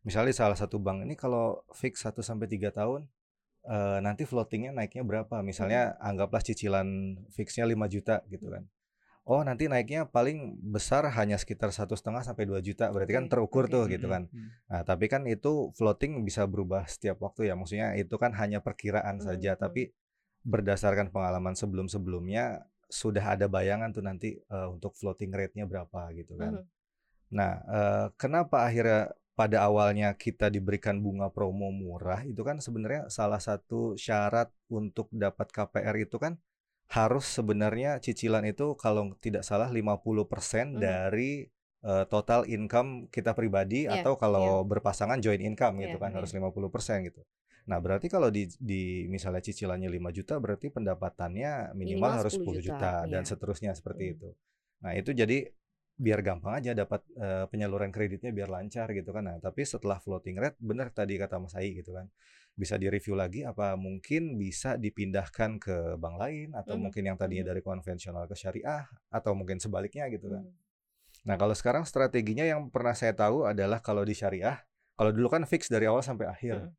Misalnya 0.03 0.33
salah 0.33 0.57
satu 0.57 0.81
bank 0.81 1.05
ini 1.05 1.15
kalau 1.15 1.61
fix 1.71 2.03
1 2.03 2.25
sampai 2.25 2.49
3 2.49 2.73
tahun 2.73 3.05
eh, 3.67 3.99
nanti 4.03 4.23
floatingnya 4.29 4.73
naiknya 4.77 5.03
berapa? 5.07 5.41
Misalnya 5.45 5.95
anggaplah 6.03 6.43
cicilan 6.45 7.19
fixnya 7.35 7.65
5 7.69 7.87
juta 7.91 8.23
gitu 8.31 8.49
kan. 8.51 8.65
Oh 9.23 9.39
nanti 9.47 9.71
naiknya 9.71 10.11
paling 10.11 10.59
besar 10.75 11.07
hanya 11.15 11.39
sekitar 11.39 11.71
satu 11.71 11.95
setengah 11.95 12.27
sampai 12.27 12.43
2 12.43 12.59
juta 12.59 12.91
berarti 12.91 13.13
kan 13.15 13.27
terukur 13.31 13.71
tuh 13.71 13.87
gitu 13.87 14.07
Mm-mm. 14.07 14.11
kan. 14.11 14.27
Nah, 14.67 14.83
tapi 14.83 15.07
kan 15.07 15.23
itu 15.31 15.71
floating 15.79 16.27
bisa 16.27 16.43
berubah 16.51 16.91
setiap 16.91 17.23
waktu 17.23 17.47
ya. 17.51 17.55
Maksudnya 17.55 17.95
itu 17.95 18.15
kan 18.19 18.35
hanya 18.35 18.59
perkiraan 18.67 19.19
Hmm, 19.19 19.23
saja, 19.23 19.55
hmm. 19.59 19.61
tapi 19.61 19.95
berdasarkan 20.43 21.15
pengalaman 21.15 21.55
sebelum-sebelumnya 21.55 22.67
sudah 22.91 23.25
ada 23.39 23.47
bayangan 23.47 23.95
tuh 23.95 24.03
nanti 24.03 24.39
eh, 24.43 24.69
untuk 24.71 24.95
floating 24.99 25.31
rate-nya 25.35 25.67
berapa 25.71 26.11
gitu 26.19 26.35
kan. 26.35 26.59
Nah, 27.33 27.53
eh, 27.65 28.07
kenapa 28.21 28.69
akhirnya 28.69 29.11
pada 29.33 29.65
awalnya 29.69 30.13
kita 30.17 30.53
diberikan 30.53 31.01
bunga 31.01 31.29
promo 31.33 31.73
murah 31.73 32.21
itu 32.29 32.43
kan 32.45 32.61
sebenarnya 32.61 33.09
salah 33.09 33.41
satu 33.41 33.97
syarat 33.97 34.53
untuk 34.69 35.09
dapat 35.13 35.49
KPR 35.49 35.97
itu 36.05 36.17
kan 36.21 36.37
harus 36.93 37.25
sebenarnya 37.25 37.97
cicilan 38.05 38.45
itu 38.45 38.77
kalau 38.77 39.17
tidak 39.25 39.43
salah 39.49 39.73
50% 39.73 40.77
Mhm. 40.77 40.81
dari 40.81 41.49
eh, 41.83 42.05
total 42.07 42.47
income 42.47 43.11
kita 43.11 43.33
pribadi 43.35 43.91
Iya, 43.91 44.05
atau 44.05 44.15
kalau 44.15 44.63
berpasangan 44.63 45.19
joint 45.19 45.43
income 45.43 45.83
gitu 45.83 45.97
Iya, 45.97 46.03
kan 46.03 46.11
iya. 46.13 46.17
harus 46.21 46.31
50% 46.37 47.03
gitu. 47.09 47.25
Nah, 47.67 47.79
berarti 47.83 48.07
kalau 48.11 48.31
di, 48.31 48.47
di 48.59 49.07
misalnya 49.11 49.43
cicilannya 49.43 49.91
5 49.91 50.11
juta 50.15 50.39
berarti 50.39 50.71
pendapatannya 50.71 51.75
minimal, 51.75 51.79
Minimal 51.79 52.13
harus 52.23 52.35
10 52.35 52.59
10 52.59 52.63
juta, 52.63 52.91
juta, 52.91 53.11
dan 53.11 53.23
iya. 53.23 53.29
seterusnya 53.31 53.71
seperti 53.75 54.05
Hmm. 54.05 54.13
itu. 54.15 54.29
Nah, 54.83 54.93
itu 54.99 55.11
jadi 55.15 55.39
biar 56.03 56.19
gampang 56.27 56.59
aja 56.59 56.75
dapat 56.75 57.07
eh, 57.15 57.47
penyaluran 57.47 57.95
kreditnya 57.95 58.35
biar 58.35 58.51
lancar 58.51 58.91
gitu 58.91 59.15
kan. 59.15 59.23
Nah, 59.23 59.37
tapi 59.39 59.63
setelah 59.63 60.03
floating 60.03 60.35
rate 60.43 60.59
benar 60.59 60.91
tadi 60.91 61.15
kata 61.15 61.39
Mas 61.39 61.55
Ai 61.55 61.79
gitu 61.79 61.95
kan. 61.95 62.11
Bisa 62.59 62.75
direview 62.75 63.15
lagi 63.15 63.47
apa 63.47 63.79
mungkin 63.79 64.35
bisa 64.35 64.75
dipindahkan 64.75 65.63
ke 65.63 65.95
bank 66.03 66.17
lain 66.19 66.49
atau 66.59 66.75
Mhm, 66.75 66.83
mungkin 66.83 67.03
yang 67.07 67.17
tadinya 67.17 67.47
mhm. 67.47 67.51
dari 67.55 67.63
konvensional 67.63 68.27
ke 68.27 68.35
syariah 68.35 68.83
atau 69.15 69.33
mungkin 69.39 69.63
sebaliknya 69.63 70.11
gitu 70.11 70.27
kan. 70.27 70.43
Hmm. 70.43 70.59
Nah, 71.23 71.39
kalau 71.39 71.55
sekarang 71.55 71.87
strateginya 71.87 72.43
yang 72.43 72.67
pernah 72.67 72.99
saya 72.99 73.15
tahu 73.15 73.47
adalah 73.47 73.79
kalau 73.79 74.03
di 74.03 74.11
syariah, 74.11 74.59
kalau 74.99 75.15
dulu 75.15 75.31
kan 75.31 75.47
fix 75.47 75.71
dari 75.71 75.87
awal 75.87 76.03
sampai 76.03 76.27
akhir. 76.27 76.67
Mm. 76.67 76.71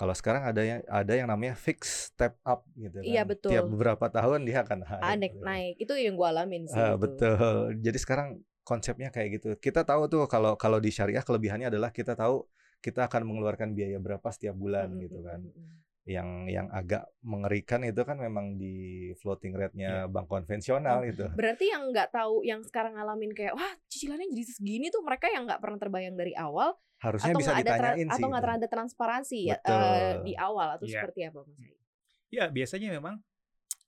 Kalau 0.00 0.14
sekarang 0.16 0.42
ada 0.48 0.62
yang 0.64 0.80
ada 0.88 1.12
yang 1.12 1.28
namanya 1.28 1.54
fix 1.54 2.10
step 2.10 2.34
up 2.42 2.64
gitu 2.74 3.04
kan. 3.04 3.06
Iya, 3.06 3.22
betul. 3.22 3.52
Tiap 3.52 3.68
beberapa 3.68 4.06
tahun 4.08 4.48
dia 4.48 4.64
akan 4.64 4.82
naik. 4.82 5.04
Naik 5.04 5.32
gitu. 5.36 5.44
naik 5.44 5.74
itu 5.78 5.92
yang 6.00 6.14
gue 6.16 6.26
alamin 6.26 6.64
sih. 6.66 6.74
Itu. 6.74 6.96
betul. 6.98 7.76
Jadi 7.78 7.98
sekarang 8.00 8.28
konsepnya 8.62 9.10
kayak 9.10 9.28
gitu. 9.42 9.48
Kita 9.58 9.82
tahu 9.82 10.06
tuh 10.06 10.24
kalau 10.26 10.54
kalau 10.54 10.78
di 10.78 10.90
syariah 10.90 11.22
kelebihannya 11.22 11.68
adalah 11.70 11.90
kita 11.90 12.14
tahu 12.14 12.46
kita 12.82 13.06
akan 13.06 13.22
mengeluarkan 13.26 13.74
biaya 13.74 13.98
berapa 13.98 14.26
setiap 14.30 14.58
bulan 14.58 14.90
Mm, 14.90 15.00
gitu 15.06 15.18
mm, 15.22 15.26
kan. 15.26 15.40
mm, 15.42 15.54
mm. 15.54 15.70
Yang 16.02 16.28
yang 16.50 16.66
agak 16.74 17.06
mengerikan 17.22 17.86
itu 17.86 18.02
kan 18.02 18.18
memang 18.18 18.58
di 18.58 18.74
floating 19.22 19.54
rate-nya 19.54 20.02
Iya. 20.02 20.10
bank 20.10 20.26
konvensional 20.26 21.06
itu. 21.06 21.22
Berarti 21.30 21.70
yang 21.70 21.94
nggak 21.94 22.10
tahu 22.10 22.42
yang 22.42 22.58
sekarang 22.66 22.98
ngalamin 22.98 23.30
kayak 23.30 23.54
wah 23.54 23.70
cicilannya 23.86 24.26
jadi 24.34 24.44
segini 24.44 24.90
tuh 24.90 24.98
mereka 25.06 25.30
yang 25.30 25.46
nggak 25.46 25.62
pernah 25.62 25.78
terbayang 25.78 26.18
dari 26.18 26.34
awal 26.34 26.74
Harusnya 26.98 27.30
atau 27.34 27.38
bisa 27.38 27.50
nggak 27.54 27.62
ada 27.62 27.70
ditanyain 27.70 28.06
sih. 28.06 28.14
atau 28.18 28.26
nggak 28.30 28.42
ada 28.58 28.66
transparansi 28.70 29.38
ya 29.46 29.54
Betul. 29.62 29.78
eh, 29.78 30.14
di 30.26 30.32
awal 30.34 30.68
atau 30.74 30.86
Iya. 30.90 30.94
seperti 30.98 31.20
apa 31.22 31.38
Mas? 31.46 31.58
Ya, 32.32 32.44
biasanya 32.50 32.88
memang 32.90 33.14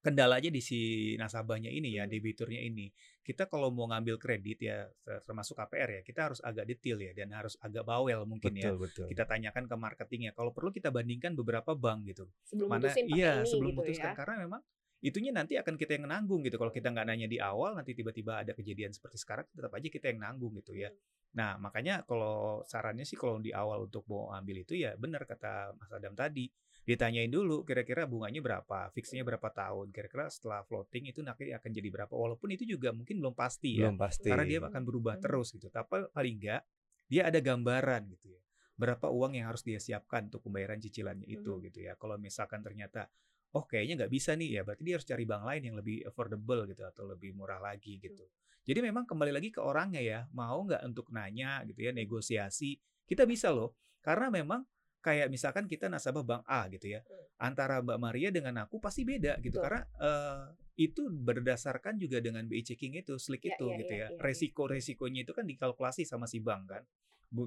kendalanya 0.05 0.53
di 0.53 0.61
si 0.61 0.81
nasabahnya 1.17 1.73
ini 1.73 1.97
ya, 1.97 2.05
Hmm. 2.05 2.13
debiturnya 2.13 2.61
ini. 2.61 2.93
Kita 3.25 3.49
kalau 3.49 3.73
mau 3.73 3.89
ngambil 3.89 4.21
kredit 4.21 4.61
ya, 4.61 4.85
ter- 5.01 5.25
termasuk 5.25 5.57
KPR 5.57 5.91
ya, 5.97 6.01
kita 6.05 6.21
harus 6.29 6.45
agak 6.45 6.69
detail 6.69 7.01
ya 7.01 7.17
dan 7.17 7.33
harus 7.33 7.57
agak 7.65 7.89
bawel 7.89 8.29
mungkin 8.29 8.53
ya. 8.53 8.69
Betul, 8.69 8.77
betul. 8.85 9.07
Kita 9.09 9.25
tanyakan 9.25 9.65
ke 9.65 9.77
marketingnya. 9.81 10.37
Kalau 10.37 10.53
perlu 10.53 10.69
kita 10.69 10.93
bandingkan 10.93 11.33
beberapa 11.33 11.73
bank 11.73 12.13
gitu. 12.13 12.29
Sebelum 12.45 12.69
Mana 12.69 12.93
iya 12.93 13.41
ini 13.41 13.49
sebelum 13.49 13.73
gitu 13.73 13.81
memutuskan 13.81 14.13
ya. 14.13 14.19
karena 14.21 14.35
memang 14.45 14.61
itunya 15.01 15.33
nanti 15.33 15.57
akan 15.57 15.75
kita 15.81 15.97
yang 15.97 16.05
nanggung 16.05 16.45
gitu. 16.45 16.61
Kalau 16.61 16.73
kita 16.73 16.93
nggak 16.93 17.07
nanya 17.09 17.29
di 17.29 17.41
awal, 17.41 17.73
nanti 17.73 17.97
tiba-tiba 17.97 18.45
ada 18.45 18.53
kejadian 18.53 18.93
seperti 18.93 19.17
sekarang, 19.17 19.49
tetap 19.57 19.73
aja 19.73 19.89
kita 19.89 20.13
yang 20.13 20.21
nanggung 20.21 20.53
gitu 20.61 20.77
ya. 20.77 20.93
Nah, 21.35 21.57
makanya 21.59 22.05
kalau 22.07 22.63
sarannya 22.69 23.03
sih 23.09 23.17
kalau 23.19 23.41
di 23.43 23.51
awal 23.51 23.89
untuk 23.91 24.07
mau 24.07 24.31
ambil 24.37 24.63
itu 24.63 24.79
ya 24.79 24.95
benar 25.01 25.25
kata 25.25 25.73
Mas 25.81 25.91
Adam 25.93 26.13
tadi. 26.15 26.47
Ditanyain 26.85 27.33
dulu 27.33 27.65
kira-kira 27.65 28.05
bunganya 28.05 28.45
berapa, 28.45 28.93
fixnya 28.93 29.25
berapa 29.25 29.49
tahun, 29.49 29.89
kira-kira 29.89 30.29
setelah 30.29 30.61
floating 30.69 31.09
itu 31.09 31.25
nanti 31.25 31.49
akan 31.49 31.71
jadi 31.73 31.89
berapa. 31.89 32.13
Walaupun 32.13 32.53
itu 32.53 32.69
juga 32.69 32.93
mungkin 32.93 33.25
belum 33.25 33.33
pasti 33.33 33.81
ya. 33.81 33.89
Belum 33.89 33.97
pasti. 33.97 34.29
Karena 34.29 34.45
dia 34.45 34.61
akan 34.61 34.83
berubah 34.85 35.17
Hmm. 35.17 35.25
terus 35.25 35.49
gitu. 35.57 35.73
Tapi 35.73 36.13
paling 36.13 36.37
enggak 36.37 36.63
dia 37.09 37.23
ada 37.29 37.41
gambaran 37.41 38.05
gitu 38.13 38.37
ya. 38.37 38.41
Berapa 38.77 39.09
uang 39.09 39.33
yang 39.41 39.49
harus 39.49 39.65
dia 39.65 39.81
siapkan 39.81 40.29
untuk 40.29 40.45
pembayaran 40.45 40.77
cicilannya 40.77 41.25
itu 41.25 41.57
Mhm. 41.57 41.63
gitu 41.73 41.79
ya. 41.89 41.97
Kalau 41.97 42.21
misalkan 42.21 42.61
ternyata 42.61 43.09
oh 43.55 43.65
kayaknya 43.65 44.05
nggak 44.05 44.13
bisa 44.13 44.35
nih 44.35 44.59
ya 44.59 44.61
berarti 44.67 44.83
dia 44.83 44.95
harus 44.99 45.07
cari 45.07 45.25
bank 45.25 45.47
lain 45.47 45.63
yang 45.73 45.77
lebih 45.79 46.03
affordable 46.05 46.67
gitu 46.69 46.83
atau 46.85 47.07
lebih 47.09 47.33
murah 47.39 47.63
lagi 47.63 47.97
gitu. 48.03 48.27
Jadi 48.65 48.81
memang 48.81 49.05
kembali 49.09 49.31
lagi 49.31 49.53
ke 49.55 49.61
orangnya 49.61 50.01
ya, 50.01 50.21
mau 50.33 50.65
nggak 50.65 50.83
untuk 50.89 51.13
nanya 51.15 51.63
gitu 51.69 51.85
ya, 51.85 51.93
negosiasi. 51.95 52.77
Kita 53.05 53.29
bisa 53.29 53.53
loh. 53.53 53.77
Karena 54.01 54.29
memang 54.33 54.65
kayak 55.05 55.29
misalkan 55.29 55.69
kita 55.69 55.93
nasabah 55.93 56.25
bank 56.25 56.43
A 56.49 56.65
gitu 56.73 56.97
ya. 56.97 57.05
Antara 57.37 57.85
Mbak 57.85 57.99
Maria 58.01 58.33
dengan 58.33 58.65
aku 58.65 58.81
pasti 58.81 59.05
beda 59.05 59.37
gitu 59.45 59.61
Betul. 59.61 59.65
karena 59.69 59.83
eh, 60.01 60.45
itu 60.81 61.07
berdasarkan 61.13 62.01
juga 62.01 62.25
dengan 62.25 62.49
BI 62.49 62.65
checking 62.65 62.97
itu, 62.97 63.21
slik 63.21 63.45
Iya, 63.45 63.61
itu 63.61 63.67
iya, 63.69 63.77
gitu 63.85 63.93
iya, 63.93 64.01
ya. 64.01 64.09
iya, 64.09 64.17
iya. 64.17 64.23
Resiko-resikonya 64.25 65.21
itu 65.29 65.33
kan 65.37 65.45
dikalkulasi 65.45 66.09
sama 66.09 66.25
si 66.25 66.41
bank 66.41 66.63
kan. 66.73 66.83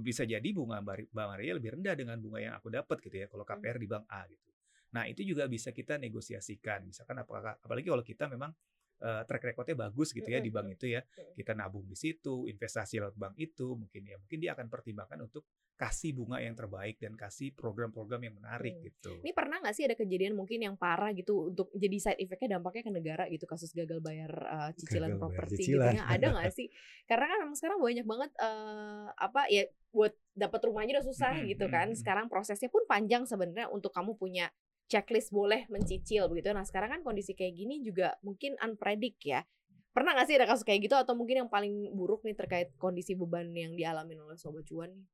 Bisa 0.06 0.22
jadi 0.28 0.46
bunga 0.54 0.80
Mbak 0.86 1.12
Maria 1.18 1.58
lebih 1.58 1.80
rendah 1.80 1.98
dengan 1.98 2.22
bunga 2.22 2.40
yang 2.40 2.54
aku 2.54 2.70
dapat 2.70 3.02
gitu 3.02 3.18
ya 3.18 3.28
kalau 3.28 3.42
Hmm. 3.42 3.58
KPR 3.58 3.78
di 3.82 3.88
bank 3.90 4.06
A 4.14 4.22
gitu. 4.30 4.48
Nah, 4.94 5.04
itu 5.10 5.26
juga 5.26 5.50
bisa 5.50 5.74
kita 5.74 5.98
negosiasikan. 6.00 6.88
Misalkan 6.88 7.18
apakah 7.20 7.58
apalagi 7.60 7.88
kalau 7.90 8.06
kita 8.06 8.30
memang 8.30 8.54
eh, 8.98 9.22
track 9.28 9.44
recordnya 9.54 9.76
bagus 9.90 10.10
gitu 10.16 10.26
ya 10.26 10.40
di 10.40 10.50
Mm-mm. 10.50 10.56
bank 10.56 10.68
itu 10.80 10.86
ya. 10.94 11.02
Kita 11.36 11.52
nabung 11.58 11.86
di 11.90 11.98
situ, 11.98 12.46
investasi 12.48 13.02
lewat 13.02 13.16
bank 13.18 13.36
itu 13.38 13.76
mungkin 13.76 14.02
ya. 14.08 14.16
Mungkin 14.22 14.38
dia 14.40 14.52
akan 14.56 14.68
pertimbangkan 14.72 15.20
untuk 15.26 15.44
kasih 15.78 16.18
bunga 16.18 16.42
yang 16.42 16.58
terbaik 16.58 16.98
dan 16.98 17.14
kasih 17.14 17.54
program-program 17.54 18.18
yang 18.26 18.34
menarik 18.34 18.82
Hmm. 18.82 18.86
gitu. 18.90 19.14
Ini 19.22 19.32
pernah 19.32 19.62
nggak 19.62 19.76
sih 19.78 19.86
ada 19.86 19.94
kejadian 19.94 20.34
mungkin 20.34 20.58
yang 20.58 20.74
parah 20.74 21.14
gitu 21.14 21.54
untuk 21.54 21.70
jadi 21.78 21.98
side 22.02 22.20
effect-nya 22.26 22.58
dampaknya 22.58 22.90
ke 22.90 22.92
negara 22.92 23.24
gitu 23.30 23.46
kasus 23.46 23.78
gagal 23.78 24.02
bayar 24.02 24.34
uh, 24.50 24.70
cicilan 24.74 25.22
properti 25.22 25.62
gitu 25.62 25.78
ya 25.78 26.02
ada 26.10 26.34
nggak 26.34 26.50
sih? 26.50 26.68
Karena 27.06 27.30
kan 27.30 27.38
memang 27.46 27.56
sekarang 27.56 27.78
banyak 27.78 28.06
banget 28.10 28.32
eh, 28.42 29.08
apa 29.14 29.42
ya 29.54 29.64
buat 29.94 30.14
dapat 30.34 30.60
rumahnya 30.66 30.98
udah 30.98 31.06
susah 31.06 31.34
Mm-mm, 31.38 31.50
gitu 31.54 31.66
kan. 31.70 31.94
mm-mm. 31.94 32.02
Sekarang 32.02 32.26
prosesnya 32.26 32.74
pun 32.74 32.82
panjang 32.90 33.30
sebenarnya 33.30 33.70
untuk 33.70 33.94
kamu 33.94 34.18
punya 34.18 34.50
checklist 34.90 35.30
boleh 35.30 35.70
mencicil 35.70 36.26
begitu. 36.26 36.50
Nah 36.58 36.66
sekarang 36.66 36.90
kan 36.90 37.02
kondisi 37.06 37.38
kayak 37.38 37.54
gini 37.54 37.86
juga 37.86 38.18
mungkin 38.26 38.58
unpredict 38.66 39.22
ya. 39.22 39.46
Pernah 39.94 40.14
nggak 40.18 40.28
sih 40.30 40.36
ada 40.42 40.46
kasus 40.50 40.66
kayak 40.66 40.90
gitu 40.90 40.96
atau 40.98 41.14
mungkin 41.14 41.46
yang 41.46 41.50
paling 41.50 41.94
buruk 41.94 42.26
nih 42.26 42.34
terkait 42.38 42.74
kondisi 42.82 43.14
beban 43.14 43.50
yang 43.54 43.74
dialami 43.78 44.18
oleh 44.18 44.38
sobat 44.38 44.66
cuan 44.66 44.90
nih? 44.94 45.06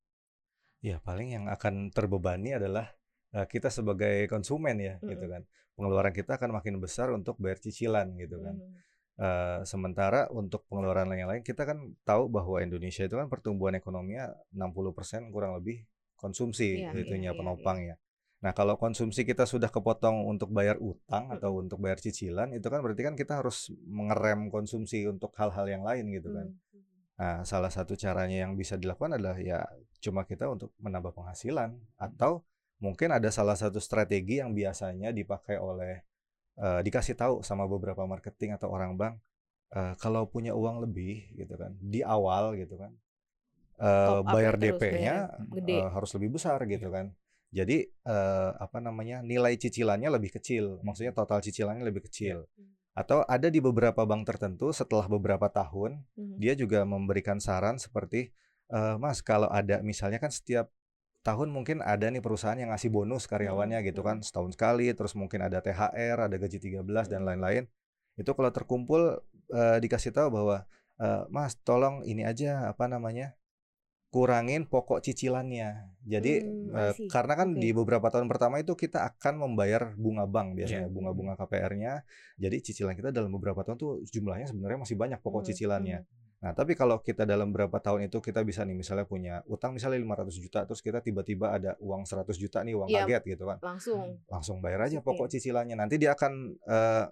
Ya 0.84 1.00
paling 1.00 1.32
yang 1.32 1.44
akan 1.48 1.88
terbebani 1.88 2.60
adalah 2.60 2.92
eh, 3.32 3.46
kita 3.48 3.72
sebagai 3.72 4.28
konsumen 4.28 4.76
ya 4.76 4.94
gitu 5.00 5.24
Mm-mm. 5.24 5.32
kan. 5.32 5.42
Pengeluaran 5.74 6.12
kita 6.12 6.36
akan 6.36 6.60
makin 6.60 6.76
besar 6.76 7.08
untuk 7.16 7.40
bayar 7.40 7.56
cicilan 7.56 8.12
gitu 8.20 8.36
kan. 8.44 8.56
Mhm. 8.60 8.76
Eh, 9.14 9.60
sementara 9.64 10.28
untuk 10.28 10.66
pengeluaran 10.68 11.08
yang 11.16 11.30
lain 11.30 11.40
kita 11.46 11.64
kan 11.64 11.78
tahu 12.04 12.28
bahwa 12.28 12.60
Indonesia 12.60 13.06
itu 13.06 13.16
kan 13.16 13.30
pertumbuhan 13.32 13.78
ekonominya 13.78 14.34
60% 14.52 15.30
kurang 15.32 15.56
lebih 15.56 15.86
konsumsi 16.20 16.84
Iya, 16.84 16.90
iya, 16.92 17.00
itunya 17.06 17.30
iya, 17.32 17.38
penopang 17.38 17.78
ya. 17.80 17.96
Nah, 18.44 18.52
kalau 18.52 18.76
konsumsi 18.76 19.24
kita 19.24 19.48
sudah 19.48 19.72
kepotong 19.72 20.28
untuk 20.28 20.52
bayar 20.52 20.76
utang 20.76 21.32
atau 21.32 21.64
untuk 21.64 21.80
bayar 21.80 21.96
cicilan, 21.96 22.52
itu 22.52 22.66
kan 22.68 22.84
berarti 22.84 23.02
kan 23.08 23.14
kita 23.16 23.40
harus 23.40 23.72
mengerem 23.88 24.52
konsumsi 24.52 25.08
untuk 25.08 25.32
hal-hal 25.40 25.64
yang 25.64 25.80
lain 25.80 26.12
gitu 26.12 26.28
kan. 26.28 26.46
Mhm. 26.52 26.73
Nah, 27.14 27.46
salah 27.46 27.70
satu 27.70 27.94
caranya 27.94 28.42
yang 28.42 28.58
bisa 28.58 28.74
dilakukan 28.74 29.14
adalah 29.14 29.38
ya 29.38 29.62
cuma 30.02 30.26
kita 30.26 30.50
untuk 30.50 30.74
menambah 30.82 31.14
penghasilan 31.14 31.78
atau 31.94 32.42
mungkin 32.82 33.14
ada 33.14 33.30
salah 33.30 33.54
satu 33.54 33.78
strategi 33.78 34.42
yang 34.42 34.50
biasanya 34.50 35.14
dipakai 35.14 35.56
oleh 35.62 36.02
eh, 36.58 36.80
dikasih 36.82 37.14
tahu 37.14 37.34
sama 37.46 37.70
beberapa 37.70 38.02
marketing 38.02 38.58
atau 38.58 38.74
orang 38.74 38.98
bank 38.98 39.14
eh, 39.78 39.94
kalau 40.02 40.26
punya 40.26 40.58
uang 40.58 40.82
lebih 40.82 41.30
gitu 41.38 41.54
kan 41.54 41.78
di 41.78 42.02
awal 42.02 42.58
gitu 42.58 42.74
kan 42.74 42.92
up 43.78 44.22
bayar 44.30 44.54
ya 44.54 44.70
DP-nya 44.74 45.16
eh, 45.58 45.88
harus 45.90 46.10
lebih 46.14 46.38
besar 46.38 46.62
gitu 46.66 46.88
kan. 46.90 47.10
Jadi 47.54 47.86
eh, 47.86 48.50
apa 48.58 48.78
namanya 48.82 49.22
nilai 49.22 49.54
cicilannya 49.58 50.10
lebih 50.10 50.34
kecil, 50.38 50.82
maksudnya 50.82 51.14
total 51.14 51.42
cicilannya 51.42 51.86
lebih 51.86 52.06
kecil. 52.06 52.46
Atau 52.94 53.26
ada 53.26 53.50
di 53.50 53.58
beberapa 53.58 54.06
bank 54.06 54.22
tertentu 54.26 54.70
setelah 54.70 55.10
beberapa 55.10 55.50
tahun 55.50 56.06
Mhm. 56.14 56.36
dia 56.38 56.54
juga 56.54 56.86
memberikan 56.86 57.42
saran 57.42 57.76
seperti 57.78 58.30
eh, 58.72 58.96
Mas 58.96 59.20
kalau 59.20 59.46
ada 59.52 59.84
misalnya 59.84 60.16
kan 60.16 60.32
setiap 60.32 60.72
tahun 61.20 61.52
mungkin 61.52 61.84
ada 61.84 62.08
nih 62.08 62.24
perusahaan 62.24 62.56
yang 62.56 62.72
ngasih 62.72 62.88
bonus 62.88 63.28
karyawannya 63.28 63.80
gitu 63.84 64.00
kan 64.00 64.24
setahun 64.24 64.56
sekali 64.56 64.88
terus 64.96 65.12
mungkin 65.12 65.44
ada 65.44 65.60
THR 65.60 66.16
ada 66.28 66.36
gaji 66.40 66.58
13 66.60 67.06
dan 67.12 67.28
lain-lain. 67.28 67.68
Itu 68.16 68.32
kalau 68.32 68.48
terkumpul 68.54 69.20
eh, 69.52 69.78
dikasih 69.84 70.16
tahu 70.16 70.28
bahwa 70.32 70.56
eh, 71.02 71.22
Mas 71.28 71.60
tolong 71.60 72.06
ini 72.08 72.24
aja 72.24 72.72
apa 72.72 72.88
namanya 72.88 73.36
kurangin 74.14 74.62
pokok 74.70 75.02
cicilannya 75.02 75.90
jadi 76.06 76.32
Hmm, 76.46 76.94
see. 76.94 77.10
karena 77.10 77.34
kan 77.34 77.48
Oke. 77.50 77.58
di 77.58 77.74
beberapa 77.74 78.06
tahun 78.14 78.30
pertama 78.30 78.62
itu 78.62 78.78
kita 78.78 79.02
akan 79.10 79.42
membayar 79.42 79.90
bunga 79.98 80.22
bank 80.30 80.54
biasanya 80.54 80.86
Iya. 80.86 80.94
bunga-bunga 80.94 81.34
KPR-nya 81.34 82.06
jadi 82.38 82.56
cicilan 82.62 82.94
kita 82.94 83.10
dalam 83.10 83.34
beberapa 83.34 83.66
tahun 83.66 83.74
tuh 83.74 83.92
jumlahnya 84.06 84.46
sebenarnya 84.46 84.78
masih 84.86 84.94
banyak 84.94 85.18
pokok 85.18 85.42
Mhm, 85.42 85.48
cicilannya 85.50 86.00
mhm. 86.06 86.22
Nah, 86.44 86.52
tapi 86.52 86.76
kalau 86.76 87.00
kita 87.00 87.24
dalam 87.24 87.56
beberapa 87.56 87.80
tahun 87.80 88.12
itu 88.12 88.20
kita 88.20 88.44
bisa 88.44 88.68
nih 88.68 88.76
misalnya 88.76 89.08
punya 89.08 89.40
utang 89.48 89.72
misalnya 89.72 89.96
500 89.96 90.36
juta 90.36 90.68
terus 90.68 90.84
kita 90.84 91.00
tiba-tiba 91.00 91.56
ada 91.56 91.72
uang 91.80 92.04
100 92.04 92.36
juta 92.36 92.60
nih 92.60 92.76
uang 92.76 92.92
Iya. 92.92 93.08
kaget 93.08 93.22
gitu 93.32 93.44
kan. 93.48 93.58
langsung 93.64 94.20
Langsung 94.28 94.60
bayar 94.60 94.84
aja 94.84 95.00
pokok 95.00 95.32
cicilannya. 95.32 95.72
Nanti 95.72 95.96
dia 95.96 96.12
akan 96.12 96.52
eh, 96.68 97.04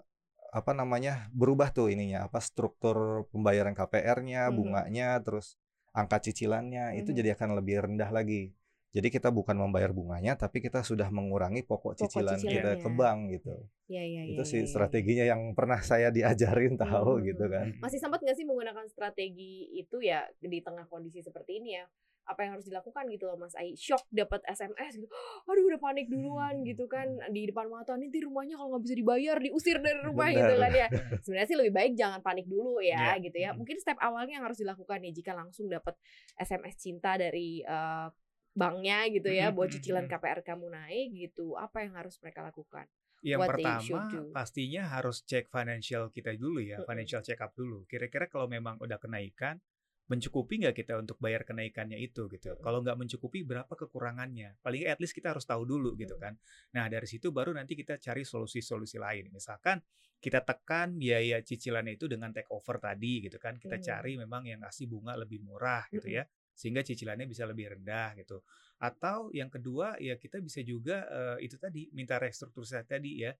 apa 0.53 0.71
namanya? 0.71 1.33
berubah 1.33 1.73
tuh 1.73 1.89
ininya, 1.89 2.29
apa 2.29 2.37
struktur 2.37 3.25
pembayaran 3.33 3.73
KPR-nya, 3.73 4.47
Mhm. 4.47 4.53
bunganya, 4.53 5.17
terus 5.25 5.57
angka 5.93 6.17
cicilannya 6.25 6.97
itu 6.99 7.09
Mhm. 7.13 7.17
jadi 7.19 7.29
akan 7.37 7.49
lebih 7.61 7.75
rendah 7.89 8.09
lagi. 8.13 8.51
Jadi 8.93 9.09
kita 9.09 9.33
bukan 9.33 9.57
membayar 9.57 9.89
bunganya 9.89 10.37
tapi 10.37 10.61
kita 10.61 10.85
sudah 10.85 11.09
mengurangi 11.09 11.65
pokok 11.65 11.97
Pokok 11.97 12.01
cicilan 12.01 12.37
kita 12.41 12.71
ke 12.77 12.89
bank 12.93 13.19
gitu. 13.33 13.55
ya 13.91 13.99
ya 13.99 14.21
itu 14.23 14.41
ya, 14.41 14.47
sih 14.47 14.59
ya, 14.59 14.63
ya. 14.63 14.69
strateginya 14.71 15.25
yang 15.27 15.41
pernah 15.57 15.79
saya 15.83 16.07
diajarin 16.13 16.79
tahu 16.79 17.19
Mhm. 17.19 17.25
gitu 17.29 17.45
kan. 17.51 17.67
masih 17.83 17.99
sempat 17.99 18.19
nggak 18.23 18.37
sih 18.39 18.45
menggunakan 18.47 18.85
strategi 18.87 19.69
itu 19.75 19.97
ya 19.99 20.23
di 20.39 20.59
tengah 20.63 20.87
kondisi 20.87 21.19
seperti 21.19 21.59
ini 21.59 21.77
ya 21.77 21.85
apa 22.23 22.39
yang 22.41 22.55
harus 22.55 22.65
dilakukan 22.65 23.03
gitu 23.11 23.27
loh 23.27 23.35
Mas. 23.35 23.51
Ai 23.53 23.75
shock 23.75 24.07
dapat 24.09 24.39
SMS 24.45 24.95
gitu. 24.97 25.11
Aduh 25.49 25.67
udah 25.67 25.79
panik 25.79 26.07
duluan 26.07 26.63
gitu 26.63 26.87
kan. 26.87 27.05
di 27.29 27.47
depan 27.47 27.67
mata 27.67 27.93
nanti 27.93 28.19
rumahnya 28.19 28.55
kalau 28.55 28.75
nggak 28.75 28.83
bisa 28.83 28.95
dibayar 28.95 29.37
diusir 29.37 29.77
dari 29.79 29.99
rumah 30.01 30.31
gitu 30.31 30.53
Benar. 30.55 30.61
kan 30.61 30.71
ya. 30.71 30.87
Sebenarnya 31.23 31.47
sih 31.47 31.57
lebih 31.59 31.73
baik 31.73 31.91
jangan 31.93 32.19
panik 32.19 32.47
dulu 32.47 32.79
ya 32.79 33.15
Iya. 33.15 33.23
gitu 33.23 33.37
ya. 33.37 33.49
mungkin 33.51 33.75
step 33.77 33.99
awalnya 33.99 34.39
yang 34.39 34.45
harus 34.47 34.59
dilakukan 34.59 34.97
nih 35.03 35.13
jika 35.13 35.35
langsung 35.35 35.67
dapat 35.67 35.95
SMS 36.35 36.75
cinta 36.79 37.15
dari 37.15 37.59
eh, 37.61 38.07
banknya 38.53 39.09
gitu 39.09 39.33
ya 39.33 39.49
buat 39.49 39.73
cicilan. 39.73 40.05
KPR 40.05 40.45
kamu 40.45 40.69
naik 40.69 41.07
gitu 41.11 41.57
apa 41.57 41.81
yang 41.81 41.97
harus 41.97 42.21
mereka 42.21 42.45
lakukan? 42.45 42.85
Yang 43.23 43.39
What 43.39 43.49
pertama 43.55 43.99
pastinya 44.35 44.83
harus 44.93 45.23
cek 45.23 45.47
financial 45.47 46.11
kita 46.11 46.35
dulu 46.35 46.59
ya, 46.59 46.83
financial 46.83 47.23
check 47.23 47.39
up 47.39 47.55
dulu. 47.55 47.87
Kira-kira 47.87 48.27
kalau 48.27 48.51
memang 48.51 48.75
udah 48.77 48.99
kenaikan, 48.99 49.63
mencukupi 50.03 50.59
nggak 50.59 50.75
kita 50.83 50.99
untuk 50.99 51.15
bayar 51.23 51.47
kenaikannya 51.47 51.95
itu 51.95 52.27
gitu. 52.27 52.59
Kalau 52.59 52.83
nggak 52.83 52.99
mencukupi 52.99 53.47
berapa 53.47 53.71
kekurangannya? 53.71 54.59
Paling 54.59 54.83
at 54.87 54.99
least 54.99 55.15
kita 55.15 55.31
harus 55.31 55.47
tahu 55.47 55.63
dulu 55.63 55.95
gitu 55.95 56.19
kan. 56.19 56.35
Nah 56.75 56.91
dari 56.91 57.07
situ 57.07 57.31
baru 57.31 57.55
nanti 57.55 57.73
kita 57.79 57.95
cari 57.97 58.27
solusi-solusi 58.27 58.99
lain. 58.99 59.31
Misalkan 59.31 59.79
kita 60.19 60.43
tekan 60.43 60.95
biaya 60.99 61.39
cicilannya 61.39 61.95
itu 61.95 62.11
dengan 62.11 62.35
take 62.35 62.51
over 62.51 62.79
tadi 62.83 63.23
gitu 63.23 63.39
kan. 63.39 63.55
Kita 63.55 63.79
Hmm. 63.79 63.83
cari 63.83 64.11
memang 64.19 64.43
yang 64.43 64.59
ngasih 64.63 64.91
bunga 64.91 65.15
lebih 65.15 65.39
murah 65.43 65.87
gitu 65.91 66.11
ya 66.11 66.23
sehingga 66.53 66.85
cicilannya 66.85 67.25
bisa 67.25 67.49
lebih 67.49 67.73
rendah 67.73 68.13
gitu. 68.19 68.45
Atau 68.77 69.33
yang 69.33 69.49
kedua 69.49 69.97
ya 69.97 70.19
kita 70.19 70.37
bisa 70.43 70.61
juga 70.61 71.07
eh, 71.09 71.47
itu 71.47 71.57
tadi 71.57 71.89
minta 71.95 72.21
restrukturisasi 72.21 72.85
tadi 72.85 73.25
ya, 73.25 73.33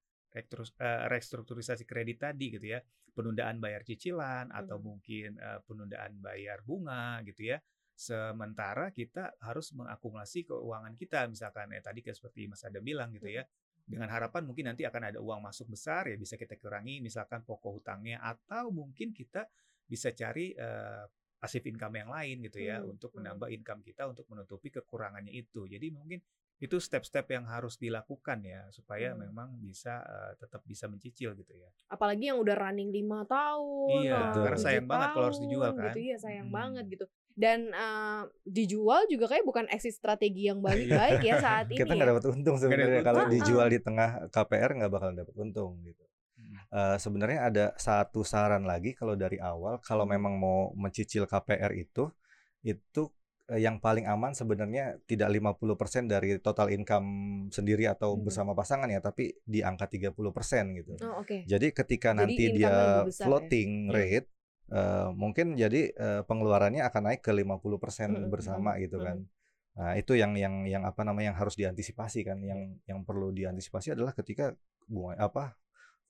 restrukturisasi 1.10 1.86
kredit 1.86 2.18
tadi 2.26 2.50
gitu 2.54 2.74
ya, 2.74 2.80
penundaan 3.14 3.62
bayar 3.62 3.86
cicilan 3.86 4.50
atau 4.50 4.82
Hmm. 4.82 4.86
mungkin 4.94 5.38
eh, 5.38 5.60
penundaan 5.66 6.18
bayar 6.20 6.66
bunga 6.66 7.22
gitu 7.28 7.54
ya. 7.54 7.62
Sementara 7.94 8.90
kita 8.90 9.38
harus 9.38 9.70
mengakumulasi 9.78 10.50
keuangan 10.50 10.98
kita 10.98 11.30
misalkan 11.30 11.70
ya 11.70 11.82
tadi 11.86 12.02
kayak 12.02 12.18
seperti 12.18 12.50
Mas 12.50 12.66
Adam 12.66 12.82
bilang 12.82 13.14
gitu 13.14 13.30
ya. 13.30 13.46
Dengan 13.84 14.08
harapan 14.10 14.48
mungkin 14.48 14.72
nanti 14.74 14.88
akan 14.88 15.12
ada 15.14 15.20
uang 15.20 15.44
masuk 15.44 15.68
besar 15.76 16.08
ya 16.08 16.16
bisa 16.16 16.40
kita 16.40 16.56
kurangi 16.56 17.04
misalkan 17.04 17.44
pokok 17.44 17.84
hutangnya 17.84 18.24
atau 18.24 18.72
mungkin 18.72 19.12
kita 19.12 19.46
bisa 19.86 20.10
cari 20.16 20.56
eh, 20.56 21.06
passive 21.38 21.68
income 21.68 22.00
yang 22.00 22.10
lain 22.10 22.40
gitu 22.48 22.64
ya 22.64 22.80
Hmm, 22.80 22.88
untuk 22.88 23.12
hmm. 23.12 23.20
menambah 23.20 23.52
income 23.52 23.84
kita 23.84 24.08
untuk 24.08 24.26
menutupi 24.32 24.72
kekurangannya 24.72 25.36
itu. 25.36 25.68
Jadi 25.68 25.92
mungkin 25.92 26.24
itu 26.64 26.80
step-step 26.80 27.26
yang 27.28 27.44
harus 27.46 27.76
dilakukan 27.76 28.40
ya 28.44 28.62
supaya 28.72 29.12
Hmm. 29.12 29.20
memang 29.28 29.50
bisa 29.60 30.00
eh, 30.00 30.32
tetap 30.40 30.62
bisa 30.64 30.88
mencicil 30.88 31.36
gitu 31.36 31.54
ya. 31.54 31.70
apalagi 31.92 32.24
yang 32.32 32.40
udah 32.42 32.56
running 32.58 32.90
lima 32.90 33.22
tahun, 33.28 34.02
Iya, 34.02 34.16
nah, 34.16 34.34
karena 34.34 34.58
sayang 34.66 34.88
banget 34.88 35.10
kalau 35.14 35.26
harus 35.30 35.42
dijual 35.44 35.72
kan. 35.76 35.84
Gitu, 35.92 36.00
iya 36.08 36.16
sayang 36.18 36.48
Mm-mm. 36.50 36.56
banget 36.58 36.86
gitu. 36.90 37.06
Dan 37.36 37.60
eh, 37.70 38.22
dijual 38.48 39.02
juga 39.12 39.26
kayak 39.28 39.46
bukan 39.46 39.66
exit 39.70 39.94
strategi 39.94 40.48
yang 40.50 40.58
baik-baik 40.66 41.20
ya 41.22 41.36
saat 41.38 41.66
ini 41.70 41.76
Iya. 41.76 41.84
kita 41.84 41.92
ya. 41.92 41.98
nggak 42.00 42.10
dapat 42.16 42.26
untung 42.32 42.56
sebenarnya 42.62 43.02
kalau 43.04 43.24
dijual 43.30 43.68
di 43.70 43.80
tengah 43.84 44.10
KPR 44.34 44.72
nggak 44.80 44.92
bakalan 44.94 45.16
dapat 45.22 45.36
untung 45.38 45.72
gitu. 45.84 46.04
Hmm. 46.34 46.58
Eh, 46.74 46.98
sebenarnya 46.98 47.40
ada 47.50 47.66
satu 47.78 48.26
saran 48.26 48.66
lagi 48.66 48.98
kalau 48.98 49.14
dari 49.14 49.38
awal 49.38 49.78
kalau 49.86 50.06
Hmm. 50.06 50.14
memang 50.18 50.34
mau 50.42 50.74
mencicil 50.74 51.30
KPR 51.30 51.74
itu 51.78 52.10
itu 52.66 53.04
yang 53.60 53.84
paling 53.84 54.08
aman 54.08 54.32
sebenarnya 54.32 54.96
tidak 55.04 55.28
50% 55.28 56.08
dari 56.08 56.40
total 56.40 56.72
income 56.72 57.08
sendiri 57.52 57.92
atau 57.92 58.16
Hmm. 58.16 58.24
bersama 58.24 58.56
pasangan 58.56 58.88
ya 58.88 59.04
tapi 59.04 59.36
di 59.44 59.60
angka 59.60 59.92
30% 59.92 60.72
gitu. 60.80 60.96
Oh, 61.04 61.20
oke. 61.20 61.44
Jadi 61.44 61.76
ketika 61.76 62.16
Jadi 62.16 62.20
nanti 62.24 62.44
dia 62.56 63.04
besar 63.04 63.26
ya? 63.28 63.28
floating 63.28 63.70
Iya. 63.92 63.96
rate 63.96 64.28
eh, 64.72 65.08
mungkin 65.12 65.60
jadi 65.60 65.82
eh, 65.92 66.22
pengeluarannya 66.24 66.82
akan 66.88 67.02
naik 67.12 67.22
ke 67.22 67.32
50% 67.36 68.16
Mm-mm, 68.16 68.32
bersama 68.32 68.80
mm-mm, 68.80 68.84
gitu 68.88 68.98
kan. 69.04 69.18
Nah, 69.74 69.94
itu 70.00 70.14
yang 70.16 70.38
yang 70.40 70.64
yang 70.70 70.84
apa 70.88 71.04
namanya 71.04 71.36
yang 71.36 71.40
harus 71.44 71.60
diantisipasi 71.60 72.24
kan. 72.24 72.40
Yang 72.40 72.80
yang 72.88 73.00
perlu 73.04 73.36
diantisipasi 73.36 73.92
adalah 73.98 74.16
ketika 74.16 74.56
bunga 74.88 75.20
apa 75.20 75.60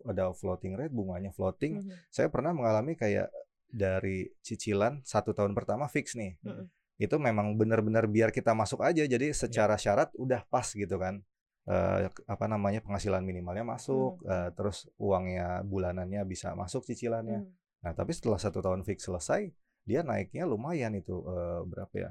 ada 0.05 0.29
floating 0.35 0.75
rate, 0.77 0.93
bunganya 0.93 1.31
floating. 1.33 1.81
Mhm. 1.81 1.95
Saya 2.13 2.27
pernah 2.29 2.51
mengalami 2.53 2.93
kayak 2.93 3.31
dari 3.73 4.29
cicilan 4.45 5.01
satu 5.01 5.33
tahun 5.33 5.57
pertama 5.57 5.89
fix 5.89 6.13
nih. 6.13 6.37
Mm-mm. 6.45 6.67
Itu 7.01 7.17
memang 7.17 7.57
benar-benar 7.57 8.05
biar 8.05 8.29
kita 8.29 8.53
masuk 8.53 8.85
aja. 8.85 9.01
Iya. 9.03 9.09
Jadi 9.17 9.33
secara 9.33 9.75
syarat 9.75 10.13
udah 10.15 10.45
pas 10.47 10.65
gitu 10.69 10.95
kan. 10.97 11.19
Eh, 11.63 12.11
apa 12.27 12.45
namanya 12.51 12.83
penghasilan 12.83 13.23
minimalnya 13.23 13.63
masuk, 13.63 14.19
Hmm. 14.19 14.29
eh, 14.29 14.49
terus 14.51 14.83
uangnya 14.99 15.63
bulanannya 15.63 16.21
bisa 16.27 16.51
masuk 16.53 16.83
cicilannya. 16.83 17.39
Mhm. 17.39 17.51
Nah, 17.87 17.91
tapi 17.95 18.11
setelah 18.11 18.35
satu 18.35 18.59
tahun 18.59 18.83
fix 18.83 19.07
selesai, 19.07 19.47
dia 19.87 20.03
naiknya 20.03 20.43
lumayan 20.43 20.91
itu 20.91 21.23
eh, 21.23 21.61
berapa 21.63 21.95
ya? 21.95 22.09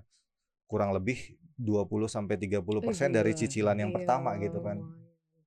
Kurang 0.65 0.97
lebih 0.97 1.37
20 1.53 2.09
sampai 2.09 2.41
30% 2.41 3.13
dari 3.13 3.37
gila. 3.37 3.41
cicilan 3.45 3.77
yang 3.77 3.91
Iya, 3.93 3.97
pertama 4.01 4.41
gitu 4.41 4.65
kan. 4.65 4.81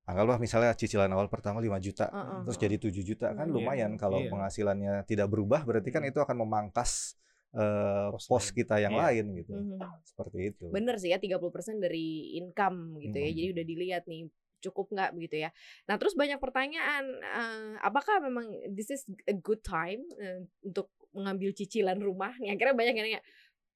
Anggaplah 0.05 0.37
misalnya 0.37 0.69
cicilan 0.77 1.09
awal 1.09 1.25
pertama 1.33 1.57
5 1.57 1.81
juta, 1.81 2.05
Heeh, 2.13 2.45
terus 2.45 2.61
heeh. 2.61 2.65
jadi 2.69 2.75
7 2.77 3.01
juta 3.01 3.33
kan 3.33 3.49
Hmm. 3.49 3.57
lumayan 3.57 3.97
kalau 3.97 4.21
Iya. 4.21 4.29
penghasilannya 4.29 4.93
tidak 5.09 5.33
berubah 5.33 5.65
berarti 5.65 5.89
kan 5.89 6.05
Hmm. 6.05 6.13
itu 6.13 6.21
akan 6.21 6.45
memangkas 6.45 7.17
eh, 7.55 8.07
Pos 8.11 8.51
kita 8.51 8.77
yang 8.77 8.93
Iya. 8.93 9.01
lain 9.07 9.25
gitu. 9.39 9.53
Mhm. 9.55 9.79
Seperti 10.03 10.37
itu. 10.51 10.65
Bener 10.69 10.95
sih 10.99 11.09
ya 11.09 11.17
30% 11.17 11.79
dari 11.79 12.35
income 12.35 12.99
gitu 12.99 13.15
ya. 13.15 13.29
Mhm. 13.31 13.35
Jadi 13.35 13.47
udah 13.55 13.65
dilihat 13.65 14.03
nih 14.05 14.21
cukup 14.59 14.89
nggak 14.91 15.13
begitu 15.13 15.45
ya. 15.45 15.49
Nah 15.85 15.95
terus 15.95 16.17
banyak 16.17 16.41
pertanyaan, 16.41 17.05
eh, 17.21 17.73
apakah 17.79 18.17
memang 18.19 18.49
this 18.67 18.89
is 18.89 19.05
a 19.25 19.35
good 19.35 19.61
time 19.61 20.03
eh, 20.17 20.43
untuk 20.61 20.89
mengambil 21.15 21.53
cicilan 21.53 21.97
rumah? 21.97 22.35
Nih 22.37 22.51
akhirnya 22.51 22.75
banyak 22.75 22.95
yang 22.97 23.07
nanya, 23.07 23.21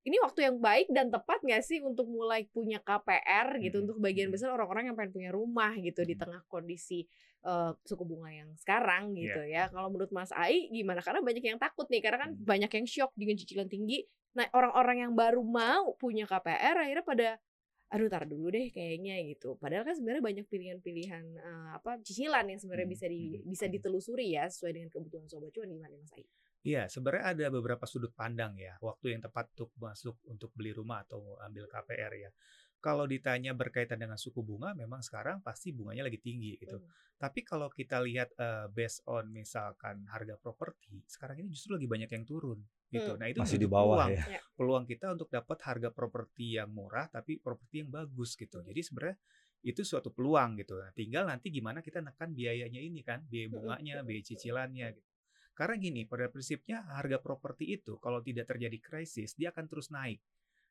ini 0.03 0.17
waktu 0.19 0.49
yang 0.49 0.57
baik 0.57 0.87
dan 0.89 1.11
tepat 1.13 1.43
nggak 1.43 1.61
sih 1.61 1.79
untuk 1.83 2.07
mulai 2.09 2.47
punya 2.49 2.79
KPR 2.81 3.59
gitu 3.61 3.79
Hmm. 3.79 3.85
untuk 3.85 3.97
bagian 4.01 4.27
Hmm. 4.27 4.35
besar 4.35 4.49
orang-orang 4.49 4.89
yang 4.89 4.95
pengen 4.97 5.13
punya 5.13 5.31
rumah 5.31 5.71
gitu 5.77 6.01
di 6.03 6.15
Hmm. 6.17 6.23
tengah 6.25 6.41
kondisi 6.47 7.05
eh, 7.45 7.71
suku 7.87 8.03
bunga 8.03 8.29
yang 8.31 8.49
sekarang 8.59 9.15
Iya. 9.15 9.21
gitu 9.27 9.41
ya. 9.47 9.63
Kalau 9.71 9.87
menurut 9.91 10.11
Mas 10.11 10.31
Ai 10.35 10.67
gimana? 10.69 10.99
Karena 10.99 11.23
banyak 11.23 11.43
yang 11.43 11.59
takut 11.59 11.87
nih 11.87 12.01
karena 12.03 12.17
kan 12.27 12.31
Hmm. 12.35 12.43
banyak 12.43 12.71
yang 12.71 12.85
shock 12.87 13.11
dengan 13.15 13.35
cicilan 13.39 13.67
tinggi. 13.71 14.03
Nah, 14.35 14.45
orang-orang 14.53 15.07
yang 15.09 15.13
baru 15.17 15.41
mau 15.41 15.95
punya 15.97 16.27
KPR 16.27 16.75
akhirnya 16.85 17.05
pada 17.05 17.29
aduh 17.89 18.05
tar 18.05 18.29
dulu 18.29 18.53
deh 18.53 18.69
kayaknya 18.69 19.17
gitu. 19.25 19.57
Padahal 19.57 19.81
kan 19.81 19.97
sebenarnya 19.97 20.21
banyak 20.21 20.45
pilihan-pilihan 20.45 21.25
eh, 21.41 21.69
apa 21.73 21.97
cicilan 22.05 22.45
yang 22.45 22.59
sebenarnya 22.61 22.85
Hmm. 22.85 22.95
bisa 22.95 23.05
di 23.09 23.21
Hmm. 23.33 23.49
bisa 23.49 23.65
ditelusuri 23.65 24.37
ya 24.37 24.45
sesuai 24.45 24.71
dengan 24.77 24.89
kebutuhan 24.93 25.25
sobat 25.25 25.49
cuan 25.55 25.73
gimana 25.73 25.97
Mas 25.97 26.13
Ai? 26.13 26.25
Iya, 26.59 26.91
sebenarnya 26.91 27.23
ada 27.33 27.45
beberapa 27.55 27.87
sudut 27.87 28.11
pandang 28.13 28.59
ya, 28.59 28.75
waktu 28.83 29.15
yang 29.15 29.23
tepat 29.23 29.47
untuk 29.55 29.71
masuk 29.79 30.19
untuk 30.27 30.51
beli 30.53 30.75
rumah 30.75 31.07
atau 31.07 31.39
ambil 31.39 31.65
KPR 31.65 32.11
ya. 32.19 32.29
Kalau 32.79 33.03
ditanya 33.03 33.51
berkaitan 33.51 33.99
dengan 33.99 34.15
suku 34.15 34.39
bunga, 34.39 34.71
memang 34.71 35.03
sekarang 35.03 35.43
pasti 35.43 35.75
bunganya 35.75 36.07
lagi 36.07 36.19
tinggi 36.19 36.55
gitu. 36.55 36.79
Hmm. 36.79 36.87
Tapi 37.19 37.43
kalau 37.43 37.67
kita 37.67 37.99
lihat 37.99 38.31
eh, 38.39 38.71
based 38.71 39.03
on 39.11 39.27
misalkan 39.35 40.07
harga 40.07 40.39
properti, 40.39 41.03
sekarang 41.03 41.43
ini 41.43 41.51
justru 41.51 41.75
lagi 41.75 41.87
banyak 41.91 42.07
yang 42.07 42.23
turun 42.23 42.63
gitu. 42.87 43.11
Hmm. 43.13 43.19
Nah, 43.19 43.27
itu 43.27 43.39
Masih 43.43 43.59
di 43.59 43.67
bawah 43.67 44.07
peluang, 44.07 44.09
ya. 44.15 44.39
peluang 44.55 44.85
kita 44.87 45.11
untuk 45.11 45.27
dapat 45.27 45.59
harga 45.61 45.89
properti 45.91 46.55
yang 46.55 46.71
murah 46.71 47.11
tapi 47.11 47.37
properti 47.43 47.83
yang 47.83 47.91
bagus 47.91 48.39
gitu. 48.39 48.63
Jadi 48.63 48.79
sebenarnya 48.79 49.17
itu 49.59 49.81
suatu 49.83 50.15
peluang 50.15 50.55
gitu. 50.63 50.79
Nah, 50.79 50.95
tinggal 50.95 51.27
nanti 51.27 51.51
gimana 51.51 51.83
kita 51.83 51.99
nekan 51.99 52.31
biayanya 52.31 52.79
ini 52.79 53.03
kan, 53.03 53.27
biaya 53.27 53.51
Mm-mm, 53.51 53.55
bunganya, 53.59 53.95
biaya 54.07 54.23
cicilannya 54.23 54.87
gitu. 54.95 55.09
Karena 55.51 55.75
gini, 55.75 56.07
pada 56.07 56.31
prinsipnya 56.31 56.87
harga 56.87 57.19
properti 57.19 57.75
itu 57.75 57.99
kalau 57.99 58.23
tidak 58.23 58.47
terjadi 58.47 58.79
krisis, 58.79 59.35
dia 59.35 59.51
akan 59.51 59.67
terus 59.67 59.91
naik. 59.91 60.23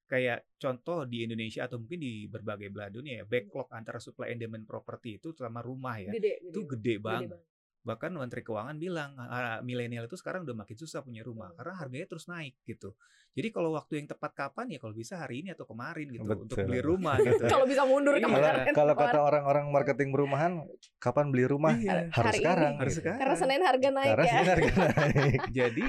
Kayak 0.09 0.49
contoh 0.57 1.05
di 1.05 1.29
Indonesia 1.29 1.69
atau 1.69 1.77
mungkin 1.77 2.01
di 2.01 2.25
berbagai 2.25 2.73
belahan 2.73 2.93
dunia 2.97 3.15
ya, 3.21 3.25
backlog 3.29 3.69
antara 3.77 4.01
supply 4.01 4.33
and 4.33 4.41
demand 4.41 4.65
properti 4.65 5.21
itu 5.21 5.37
terutama 5.37 5.61
rumah 5.61 6.01
ya, 6.01 6.17
Gede, 6.17 6.41
gede. 6.41 6.49
itu 6.49 6.61
banget. 6.65 6.73
gede 6.73 6.95
Gede 6.97 7.29
banget. 7.29 7.58
Bahkan 7.89 8.11
Menteri 8.13 8.45
Keuangan 8.45 8.77
bilang 8.77 9.17
ah, 9.17 9.59
milenial 9.61 10.05
itu 10.05 10.15
sekarang 10.15 10.45
udah 10.45 10.53
makin 10.55 10.77
susah 10.77 11.01
punya 11.01 11.25
rumah 11.25 11.49
Hmm. 11.49 11.57
karena 11.57 11.73
harganya 11.75 12.07
terus 12.07 12.29
naik 12.29 12.53
gitu. 12.63 12.93
Jadi 13.33 13.49
kalau 13.49 13.71
waktu 13.71 14.03
yang 14.03 14.09
tepat 14.09 14.35
kapan 14.35 14.67
ya 14.67 14.79
kalau 14.79 14.93
bisa 14.93 15.15
hari 15.17 15.41
ini 15.41 15.55
atau 15.55 15.63
kemarin 15.63 16.11
gitu 16.11 16.27
untuk 16.27 16.59
Betul. 16.59 16.67
beli 16.67 16.81
rumah 16.83 17.17
gitu. 17.17 17.39
Kalau 17.55 17.65
bisa 17.65 17.87
mundur 17.87 18.19
Iya. 18.19 18.27
Kalau 18.27 18.35
kemarin. 18.35 18.75
kalau 18.75 18.93
kata 18.93 19.05
kemarin. 19.07 19.29
orang-orang 19.31 19.65
marketing 19.71 20.09
perumahan, 20.11 20.53
kapan 20.99 21.27
beli 21.31 21.45
rumah? 21.47 21.73
Iya. 21.73 22.11
Harus 22.11 22.19
Hari 22.19 22.39
sekarang. 22.43 22.73
ini. 22.75 22.81
Harus 22.83 22.91
gitu. 22.91 23.01
sekarang. 23.07 23.21
Karena 23.23 23.37
Senin 23.39 23.63
harga 23.63 23.89
naik 23.95 24.11
Karena 24.11 24.25
ya. 24.25 24.33
sekarang 24.43 24.65
harga 24.75 24.85
naik. 25.15 25.41
Jadi 25.61 25.85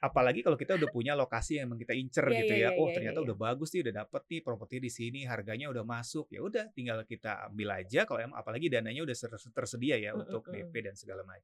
apalagi 0.00 0.40
kalau 0.40 0.56
kita 0.56 0.72
udah 0.76 0.88
punya 0.90 1.12
lokasi 1.14 1.56
yang 1.56 1.72
emang 1.72 1.78
kita 1.78 1.92
incer 1.94 2.24
Iya, 2.26 2.36
gitu 2.36 2.52
iya, 2.52 2.60
ya. 2.60 2.70
iya, 2.72 2.76
Oh, 2.76 2.86
iya, 2.88 2.94
ternyata 2.96 3.18
iya. 3.20 3.24
udah 3.24 3.36
bagus 3.38 3.68
nih, 3.72 3.80
udah 3.80 3.94
dapet 3.96 4.22
nih 4.28 4.40
properti 4.40 4.76
di 4.76 4.90
sini, 4.90 5.20
harganya 5.24 5.66
udah 5.68 5.84
masuk. 5.86 6.26
Ya 6.28 6.40
udah 6.42 6.64
tinggal 6.72 7.00
kita 7.04 7.48
ambil 7.48 7.68
aja 7.80 8.00
kalau 8.04 8.20
emang 8.20 8.36
apalagi 8.36 8.68
dananya 8.68 9.00
udah 9.00 9.16
tersedia 9.50 9.96
ya 9.96 10.12
Mm, 10.12 10.20
untuk 10.26 10.42
mm, 10.42 10.52
mm. 10.52 10.56
DP 10.68 10.74
dan 10.84 10.94
segala 10.96 11.22
macam. 11.24 11.39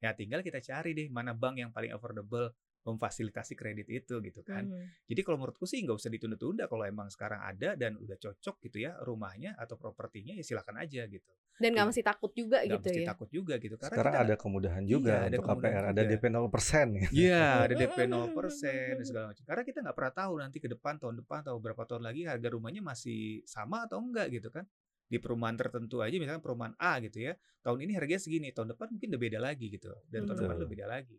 Ya 0.00 0.12
tinggal 0.12 0.44
kita 0.44 0.60
cari 0.60 0.92
deh 0.92 1.08
mana 1.08 1.32
bank 1.32 1.56
yang 1.56 1.70
paling 1.72 1.88
affordable 1.92 2.52
memfasilitasi 2.86 3.58
kredit 3.58 3.88
itu 3.90 4.14
gitu 4.22 4.40
kan. 4.46 4.62
Hmm. 4.70 4.86
Jadi 5.10 5.20
kalau 5.26 5.42
menurutku 5.42 5.66
sih 5.66 5.82
nggak 5.82 5.96
usah 5.98 6.06
ditunda-tunda 6.12 6.70
kalau 6.70 6.86
emang 6.86 7.10
sekarang 7.10 7.42
ada 7.42 7.74
dan 7.74 7.98
udah 7.98 8.14
cocok 8.14 8.62
gitu 8.70 8.78
ya 8.86 8.94
rumahnya 9.02 9.58
atau 9.58 9.74
propertinya 9.74 10.36
ya 10.38 10.44
silakan 10.46 10.78
aja 10.86 11.02
gitu. 11.10 11.32
Dan 11.58 11.72
nggak 11.74 11.82
Iya. 11.82 11.90
mesti 11.90 12.02
takut 12.06 12.30
juga 12.36 12.58
Nggak 12.62 12.78
gitu 12.78 12.86
mesti 12.86 13.00
ya. 13.02 13.08
takut 13.10 13.28
juga 13.32 13.54
gitu 13.58 13.74
karena 13.74 13.90
Sekarang 13.90 14.12
kita 14.14 14.22
ada 14.22 14.34
kemudahan 14.38 14.84
juga 14.86 15.10
Iya, 15.10 15.16
ada 15.18 15.26
untuk 15.26 15.44
kemudahan 15.50 15.72
KPR, 15.74 15.84
ada 15.90 16.02
juga. 16.04 16.10
DP 16.14 16.24
0% 16.30 16.86
ya. 16.94 17.08
Iya, 17.10 17.42
ada 17.66 17.74
Mm, 17.74 17.80
DP 17.80 17.98
mm, 17.98 18.10
0% 18.12 18.86
dan 18.86 18.96
mm, 19.02 19.08
segala 19.08 19.24
macam. 19.32 19.44
Karena 19.50 19.62
kita 19.66 19.78
nggak 19.82 19.96
pernah 19.98 20.14
tahu 20.14 20.32
nanti 20.38 20.58
ke 20.62 20.68
depan 20.70 20.94
tahun 21.02 21.14
depan 21.26 21.38
atau 21.42 21.56
berapa 21.58 21.82
tahun 21.88 22.02
lagi 22.06 22.22
harga 22.28 22.48
rumahnya 22.54 22.82
masih 22.86 23.42
sama 23.50 23.82
atau 23.88 23.98
enggak 23.98 24.30
gitu 24.30 24.48
kan. 24.52 24.62
Di 25.06 25.22
perumahan 25.22 25.54
tertentu 25.54 26.02
aja 26.02 26.14
misalnya 26.18 26.42
perumahan 26.42 26.74
A 26.78 26.98
gitu 26.98 27.22
ya. 27.22 27.38
Tahun 27.62 27.78
ini 27.78 27.94
harganya 27.94 28.18
segini, 28.18 28.50
tahun 28.50 28.74
depan 28.74 28.90
mungkin 28.90 29.08
udah 29.14 29.22
beda 29.22 29.38
lagi 29.38 29.66
gitu. 29.70 29.90
Dan 30.10 30.26
tahun 30.26 30.36
depan 30.42 30.48
Betul. 30.54 30.62
udah 30.62 30.70
beda 30.70 30.86
lagi. 30.90 31.18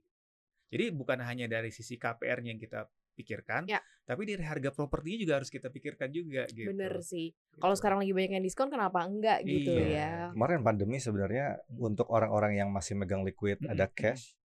Jadi 0.67 0.85
bukan 0.91 1.19
hanya 1.23 1.47
dari 1.47 1.71
sisi 1.71 1.95
KPR-nya 1.95 2.51
yang 2.51 2.59
kita 2.59 2.91
pikirkan, 3.17 3.65
Ya. 3.65 3.81
tapi 4.05 4.29
dari 4.29 4.45
harga 4.45 4.69
propertinya 4.69 5.17
juga 5.17 5.33
harus 5.41 5.49
kita 5.49 5.73
pikirkan 5.73 6.13
juga 6.13 6.45
gitu. 6.53 6.69
Bener 6.69 7.01
sih. 7.01 7.33
Gitu. 7.33 7.57
Kalau 7.57 7.73
sekarang 7.73 7.97
lagi 8.03 8.13
banyak 8.13 8.37
yang 8.37 8.45
diskon 8.45 8.69
kenapa 8.69 9.01
enggak 9.07 9.41
gitu 9.41 9.73
Iya. 9.73 9.87
ya. 9.89 10.11
Kemarin 10.37 10.61
pandemi 10.61 11.01
sebenarnya 11.01 11.57
Hmm. 11.65 11.87
untuk 11.89 12.05
orang-orang 12.13 12.61
yang 12.61 12.69
masih 12.69 12.93
megang 12.93 13.25
liquid, 13.25 13.57
Mm, 13.57 13.73
ada 13.73 13.89
cash, 13.89 14.37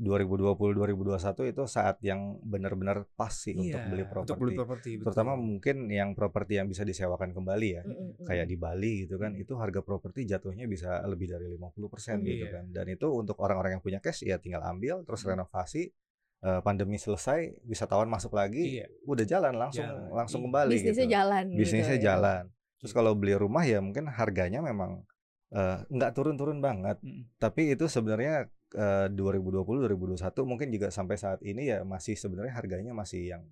2020-2021 0.00 1.52
itu 1.52 1.62
saat 1.68 2.00
yang 2.00 2.40
benar-benar 2.40 3.04
pas 3.12 3.30
sih 3.30 3.52
untuk 3.52 3.76
Iya, 3.76 3.86
beli 3.86 4.04
Untuk 4.08 4.36
beli 4.40 4.56
properti. 4.56 4.56
properti. 4.56 5.04
Terutama 5.04 5.32
mungkin 5.36 5.76
yang 5.86 6.16
properti 6.16 6.56
yang 6.56 6.66
bisa 6.66 6.82
disewakan 6.82 7.30
kembali 7.30 7.68
ya. 7.68 7.82
Mm, 7.84 7.92
mm, 7.92 8.08
mm. 8.16 8.26
Kayak 8.26 8.46
di 8.48 8.56
Bali 8.56 8.92
gitu 9.04 9.20
kan, 9.20 9.36
Hmm. 9.36 9.42
itu 9.44 9.52
harga 9.54 9.80
properti 9.80 10.24
jatuhnya 10.24 10.64
bisa 10.64 11.04
lebih 11.04 11.28
dari 11.28 11.46
50% 11.46 12.24
gitu 12.24 12.48
Iya. 12.48 12.54
kan. 12.56 12.64
Dan 12.72 12.86
itu 12.88 13.06
untuk 13.08 13.36
orang-orang 13.38 13.76
yang 13.76 13.82
punya 13.84 14.00
cash 14.00 14.24
ya 14.24 14.40
tinggal 14.40 14.64
ambil 14.64 15.04
terus 15.04 15.20
Hmm. 15.22 15.36
renovasi 15.36 15.92
eh, 16.40 16.56
pandemi 16.64 16.96
selesai, 16.96 17.52
wisatawan 17.68 18.08
masuk 18.08 18.32
lagi, 18.32 18.80
Iya. 18.80 18.88
udah 19.04 19.24
jalan 19.28 19.60
langsung 19.60 19.84
Jalan. 19.84 20.08
langsung 20.08 20.40
Iya. 20.40 20.46
kembali 20.48 20.72
Bisnisnya 20.72 21.04
gitu. 21.04 21.12
jalan 21.12 21.44
Bisnisnya 21.52 21.84
gitu 21.92 22.00
ya. 22.00 22.06
jalan. 22.16 22.42
Terus 22.80 22.92
kalau 22.96 23.12
beli 23.12 23.34
rumah 23.36 23.60
ya 23.60 23.78
mungkin 23.78 24.08
harganya 24.08 24.64
memang 24.64 25.04
eh, 25.50 25.78
nggak 25.84 26.14
turun-turun 26.14 26.62
banget, 26.62 26.96
Mm, 27.02 27.26
tapi 27.36 27.74
itu 27.74 27.84
sebenarnya 27.84 28.48
eh, 28.72 29.06
2020-2021 29.10 30.20
mungkin 30.44 30.68
juga 30.70 30.88
sampai 30.88 31.16
saat 31.16 31.40
ini 31.42 31.68
ya 31.68 31.82
masih 31.82 32.14
sebenarnya 32.14 32.54
harganya 32.54 32.92
masih 32.92 33.30
yang 33.30 33.42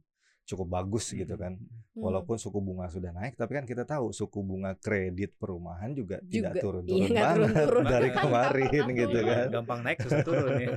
cukup 0.44 0.64
bagus 0.72 1.12
gitu 1.12 1.34
mm, 1.34 1.40
kan. 1.40 1.52
mm, 1.54 1.60
mm. 1.60 1.86
Hmm. 1.98 2.02
Walaupun 2.08 2.38
suku 2.38 2.58
bunga 2.58 2.88
sudah 2.88 3.10
naik, 3.10 3.34
tapi 3.34 3.52
kan 3.52 3.66
kita 3.66 3.82
tahu 3.84 4.14
suku 4.14 4.40
bunga 4.40 4.72
kredit 4.78 5.34
perumahan 5.36 5.92
juga, 5.92 6.22
Juga. 6.22 6.54
tidak 6.54 6.54
Iya, 6.54 6.62
turun-turun 6.62 7.08
nggak 7.10 7.26
banget 7.26 7.36
turun-turun 7.36 7.84
dari 7.92 8.08
banget. 8.08 8.22
kemarin 8.22 8.84
gitu 9.02 9.18
Iya, 9.18 9.28
kan. 9.28 9.46
Gampang 9.52 9.80
naik 9.82 9.98
terus 10.00 10.18
turun 10.24 10.54
ya. 10.56 10.68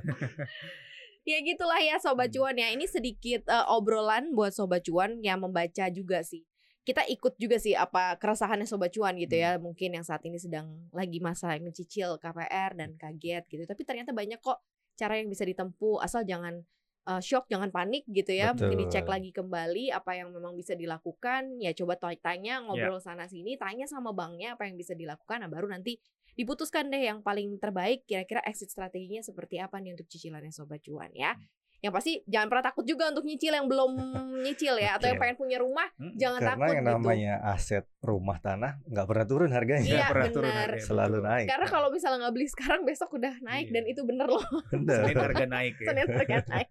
Ya 1.22 1.38
gitulah 1.46 1.78
ya 1.78 2.02
sobat 2.02 2.34
Hmm. 2.34 2.36
cuan 2.36 2.56
ya. 2.58 2.68
Ini 2.74 2.86
sedikit 2.90 3.46
eh, 3.46 3.66
obrolan 3.70 4.34
buat 4.34 4.52
sobat 4.52 4.82
cuan 4.84 5.22
yang 5.22 5.40
membaca 5.46 5.86
juga 5.94 6.26
sih. 6.26 6.42
Kita 6.82 7.06
ikut 7.06 7.38
juga 7.38 7.62
sih 7.62 7.78
apa 7.78 8.18
keresahannya 8.18 8.66
sobat 8.66 8.90
cuan 8.90 9.14
gitu 9.16 9.38
Hmm. 9.38 9.44
ya. 9.44 9.52
Mungkin 9.62 9.94
yang 9.94 10.06
saat 10.06 10.26
ini 10.26 10.42
sedang 10.42 10.90
lagi 10.90 11.22
masa 11.22 11.54
mencicil 11.62 12.18
KPR 12.18 12.74
dan 12.74 12.98
kaget 12.98 13.46
gitu. 13.46 13.64
Tapi 13.70 13.82
ternyata 13.86 14.12
banyak 14.12 14.42
kok 14.42 14.58
cara 14.98 15.18
yang 15.22 15.30
bisa 15.30 15.46
ditempuh 15.46 16.02
asal 16.02 16.26
jangan 16.26 16.66
eh, 17.02 17.18
shock, 17.18 17.50
jangan 17.50 17.74
panik 17.74 18.06
gitu 18.06 18.30
ya. 18.30 18.54
Mungkin 18.54 18.78
dicek 18.78 19.06
Betul. 19.06 19.14
lagi 19.14 19.30
kembali 19.34 19.86
apa 19.90 20.12
yang 20.14 20.30
memang 20.30 20.54
bisa 20.54 20.78
dilakukan. 20.78 21.58
Ya 21.58 21.74
coba 21.74 21.98
Ya. 21.98 22.14
tanya, 22.18 22.62
ngobrol 22.62 23.02
sana 23.02 23.26
sini, 23.26 23.58
tanya 23.58 23.90
sama 23.90 24.14
banknya 24.14 24.54
apa 24.54 24.70
yang 24.70 24.78
bisa 24.78 24.94
dilakukan. 24.94 25.42
Nah 25.42 25.50
baru 25.50 25.66
nanti 25.66 25.98
diputuskan 26.38 26.90
deh 26.90 27.02
yang 27.10 27.26
paling 27.26 27.58
terbaik 27.58 28.06
kira-kira 28.06 28.42
exit 28.46 28.70
strateginya 28.70 29.20
seperti 29.20 29.58
apa 29.58 29.82
nih 29.82 29.98
untuk 29.98 30.08
cicilannya 30.10 30.54
sobat 30.54 30.82
cuan 30.86 31.10
ya. 31.14 31.34
Hmm. 31.34 31.46
Yang 31.82 31.94
pasti 31.94 32.14
jangan 32.26 32.48
pernah 32.48 32.62
takut 32.64 32.86
juga 32.86 33.10
untuk 33.10 33.22
nyicil 33.24 33.52
yang 33.52 33.66
belum 33.66 33.92
nyicil 34.46 34.76
ya 34.76 34.96
atau 34.96 35.08
yang 35.08 35.18
pengen 35.18 35.36
punya 35.36 35.58
rumah 35.58 35.88
Mm, 35.94 36.14
jangan 36.16 36.40
Karena 36.40 36.50
takut 36.52 36.66
yang 36.68 36.78
gitu. 36.80 36.94
namanya 36.96 37.34
aset 37.44 37.86
rumah 38.00 38.38
tanah 38.38 38.72
nggak 38.84 39.06
pernah 39.06 39.26
turun 39.26 39.50
harganya, 39.50 39.86
Iya, 39.92 40.06
pernah 40.08 40.30
turun 40.30 40.48
benar. 40.48 40.62
harganya, 40.68 40.86
selalu 40.86 41.18
naik. 41.22 41.46
Karena 41.48 41.68
kalau 41.68 41.90
misalnya 41.90 42.18
nggak 42.22 42.34
beli 42.34 42.48
sekarang 42.48 42.82
besok 42.84 43.10
udah 43.12 43.34
naik 43.40 43.66
Iya. 43.66 43.74
dan 43.74 43.84
itu 43.88 44.02
bener 44.02 44.28
loh 44.28 44.46
Bener. 44.70 45.00
Senin 45.04 45.18
harga 45.20 45.46
naik 45.48 45.74
ya. 45.76 45.88
Senin 45.90 46.08
harga 46.08 46.38
naik. 46.48 46.70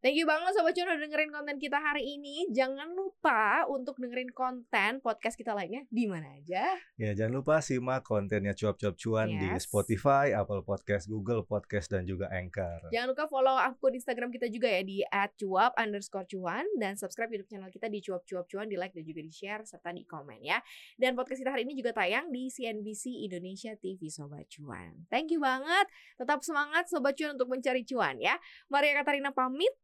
Thank 0.00 0.16
you 0.16 0.24
banget 0.24 0.56
Sobat 0.56 0.72
Cuan 0.72 0.96
udah 0.96 1.00
dengerin 1.04 1.28
konten 1.28 1.60
kita 1.60 1.76
hari 1.76 2.16
ini. 2.16 2.48
Jangan 2.56 2.96
lupa 2.96 3.68
untuk 3.68 4.00
dengerin 4.00 4.32
konten 4.32 4.96
podcast 5.04 5.36
kita 5.36 5.52
lainnya 5.52 5.84
di 5.92 6.08
mana 6.08 6.40
aja. 6.40 6.72
Ya 6.96 7.12
jangan 7.12 7.44
lupa 7.44 7.60
simak 7.60 8.00
kontennya 8.08 8.56
cuap-cuap 8.56 8.96
cuan 8.96 9.28
di 9.28 9.44
Yes. 9.44 9.68
Spotify, 9.68 10.32
Apple 10.32 10.64
Podcast, 10.64 11.04
Google 11.04 11.44
Podcast 11.44 11.92
dan 11.92 12.08
juga 12.08 12.32
Anchor. 12.32 12.88
Jangan 12.88 13.12
lupa 13.12 13.28
follow 13.28 13.52
akun 13.60 13.92
Instagram 13.92 14.32
kita 14.32 14.48
juga 14.48 14.72
ya 14.72 14.80
di 14.80 15.04
@cuap 15.36 15.76
underscore 15.76 16.24
cuan 16.32 16.64
dan 16.80 16.96
subscribe 16.96 17.28
YouTube 17.36 17.52
channel 17.52 17.68
kita 17.68 17.92
di 17.92 18.00
cuap 18.00 18.24
cuap 18.24 18.48
cuan 18.48 18.72
di 18.72 18.80
like 18.80 18.96
dan 18.96 19.04
juga 19.04 19.20
di 19.20 19.28
share 19.28 19.68
serta 19.68 19.92
di 19.92 20.08
komen 20.08 20.40
ya. 20.40 20.64
Dan 20.96 21.12
podcast 21.12 21.44
kita 21.44 21.52
hari 21.52 21.68
ini 21.68 21.76
juga 21.76 21.92
tayang 21.92 22.32
di 22.32 22.48
CNBC 22.48 23.28
Indonesia 23.28 23.76
TV 23.76 24.08
Sobat 24.08 24.48
Cuan. 24.48 25.04
Thank 25.12 25.28
you 25.28 25.44
banget. 25.44 25.92
Tetap 26.16 26.40
semangat 26.40 26.88
Sobat 26.88 27.20
Cuan 27.20 27.36
untuk 27.36 27.52
mencari 27.52 27.84
cuan 27.84 28.16
ya. 28.16 28.40
Maria 28.72 28.96
Katarina 28.96 29.28
pamit. 29.36 29.76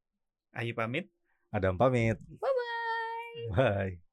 Ayo 0.57 0.73
pamit. 0.73 1.07
Adam 1.53 1.77
pamit. 1.77 2.17
Bye 2.41 2.53
bye. 2.59 3.57
Bye. 3.57 4.06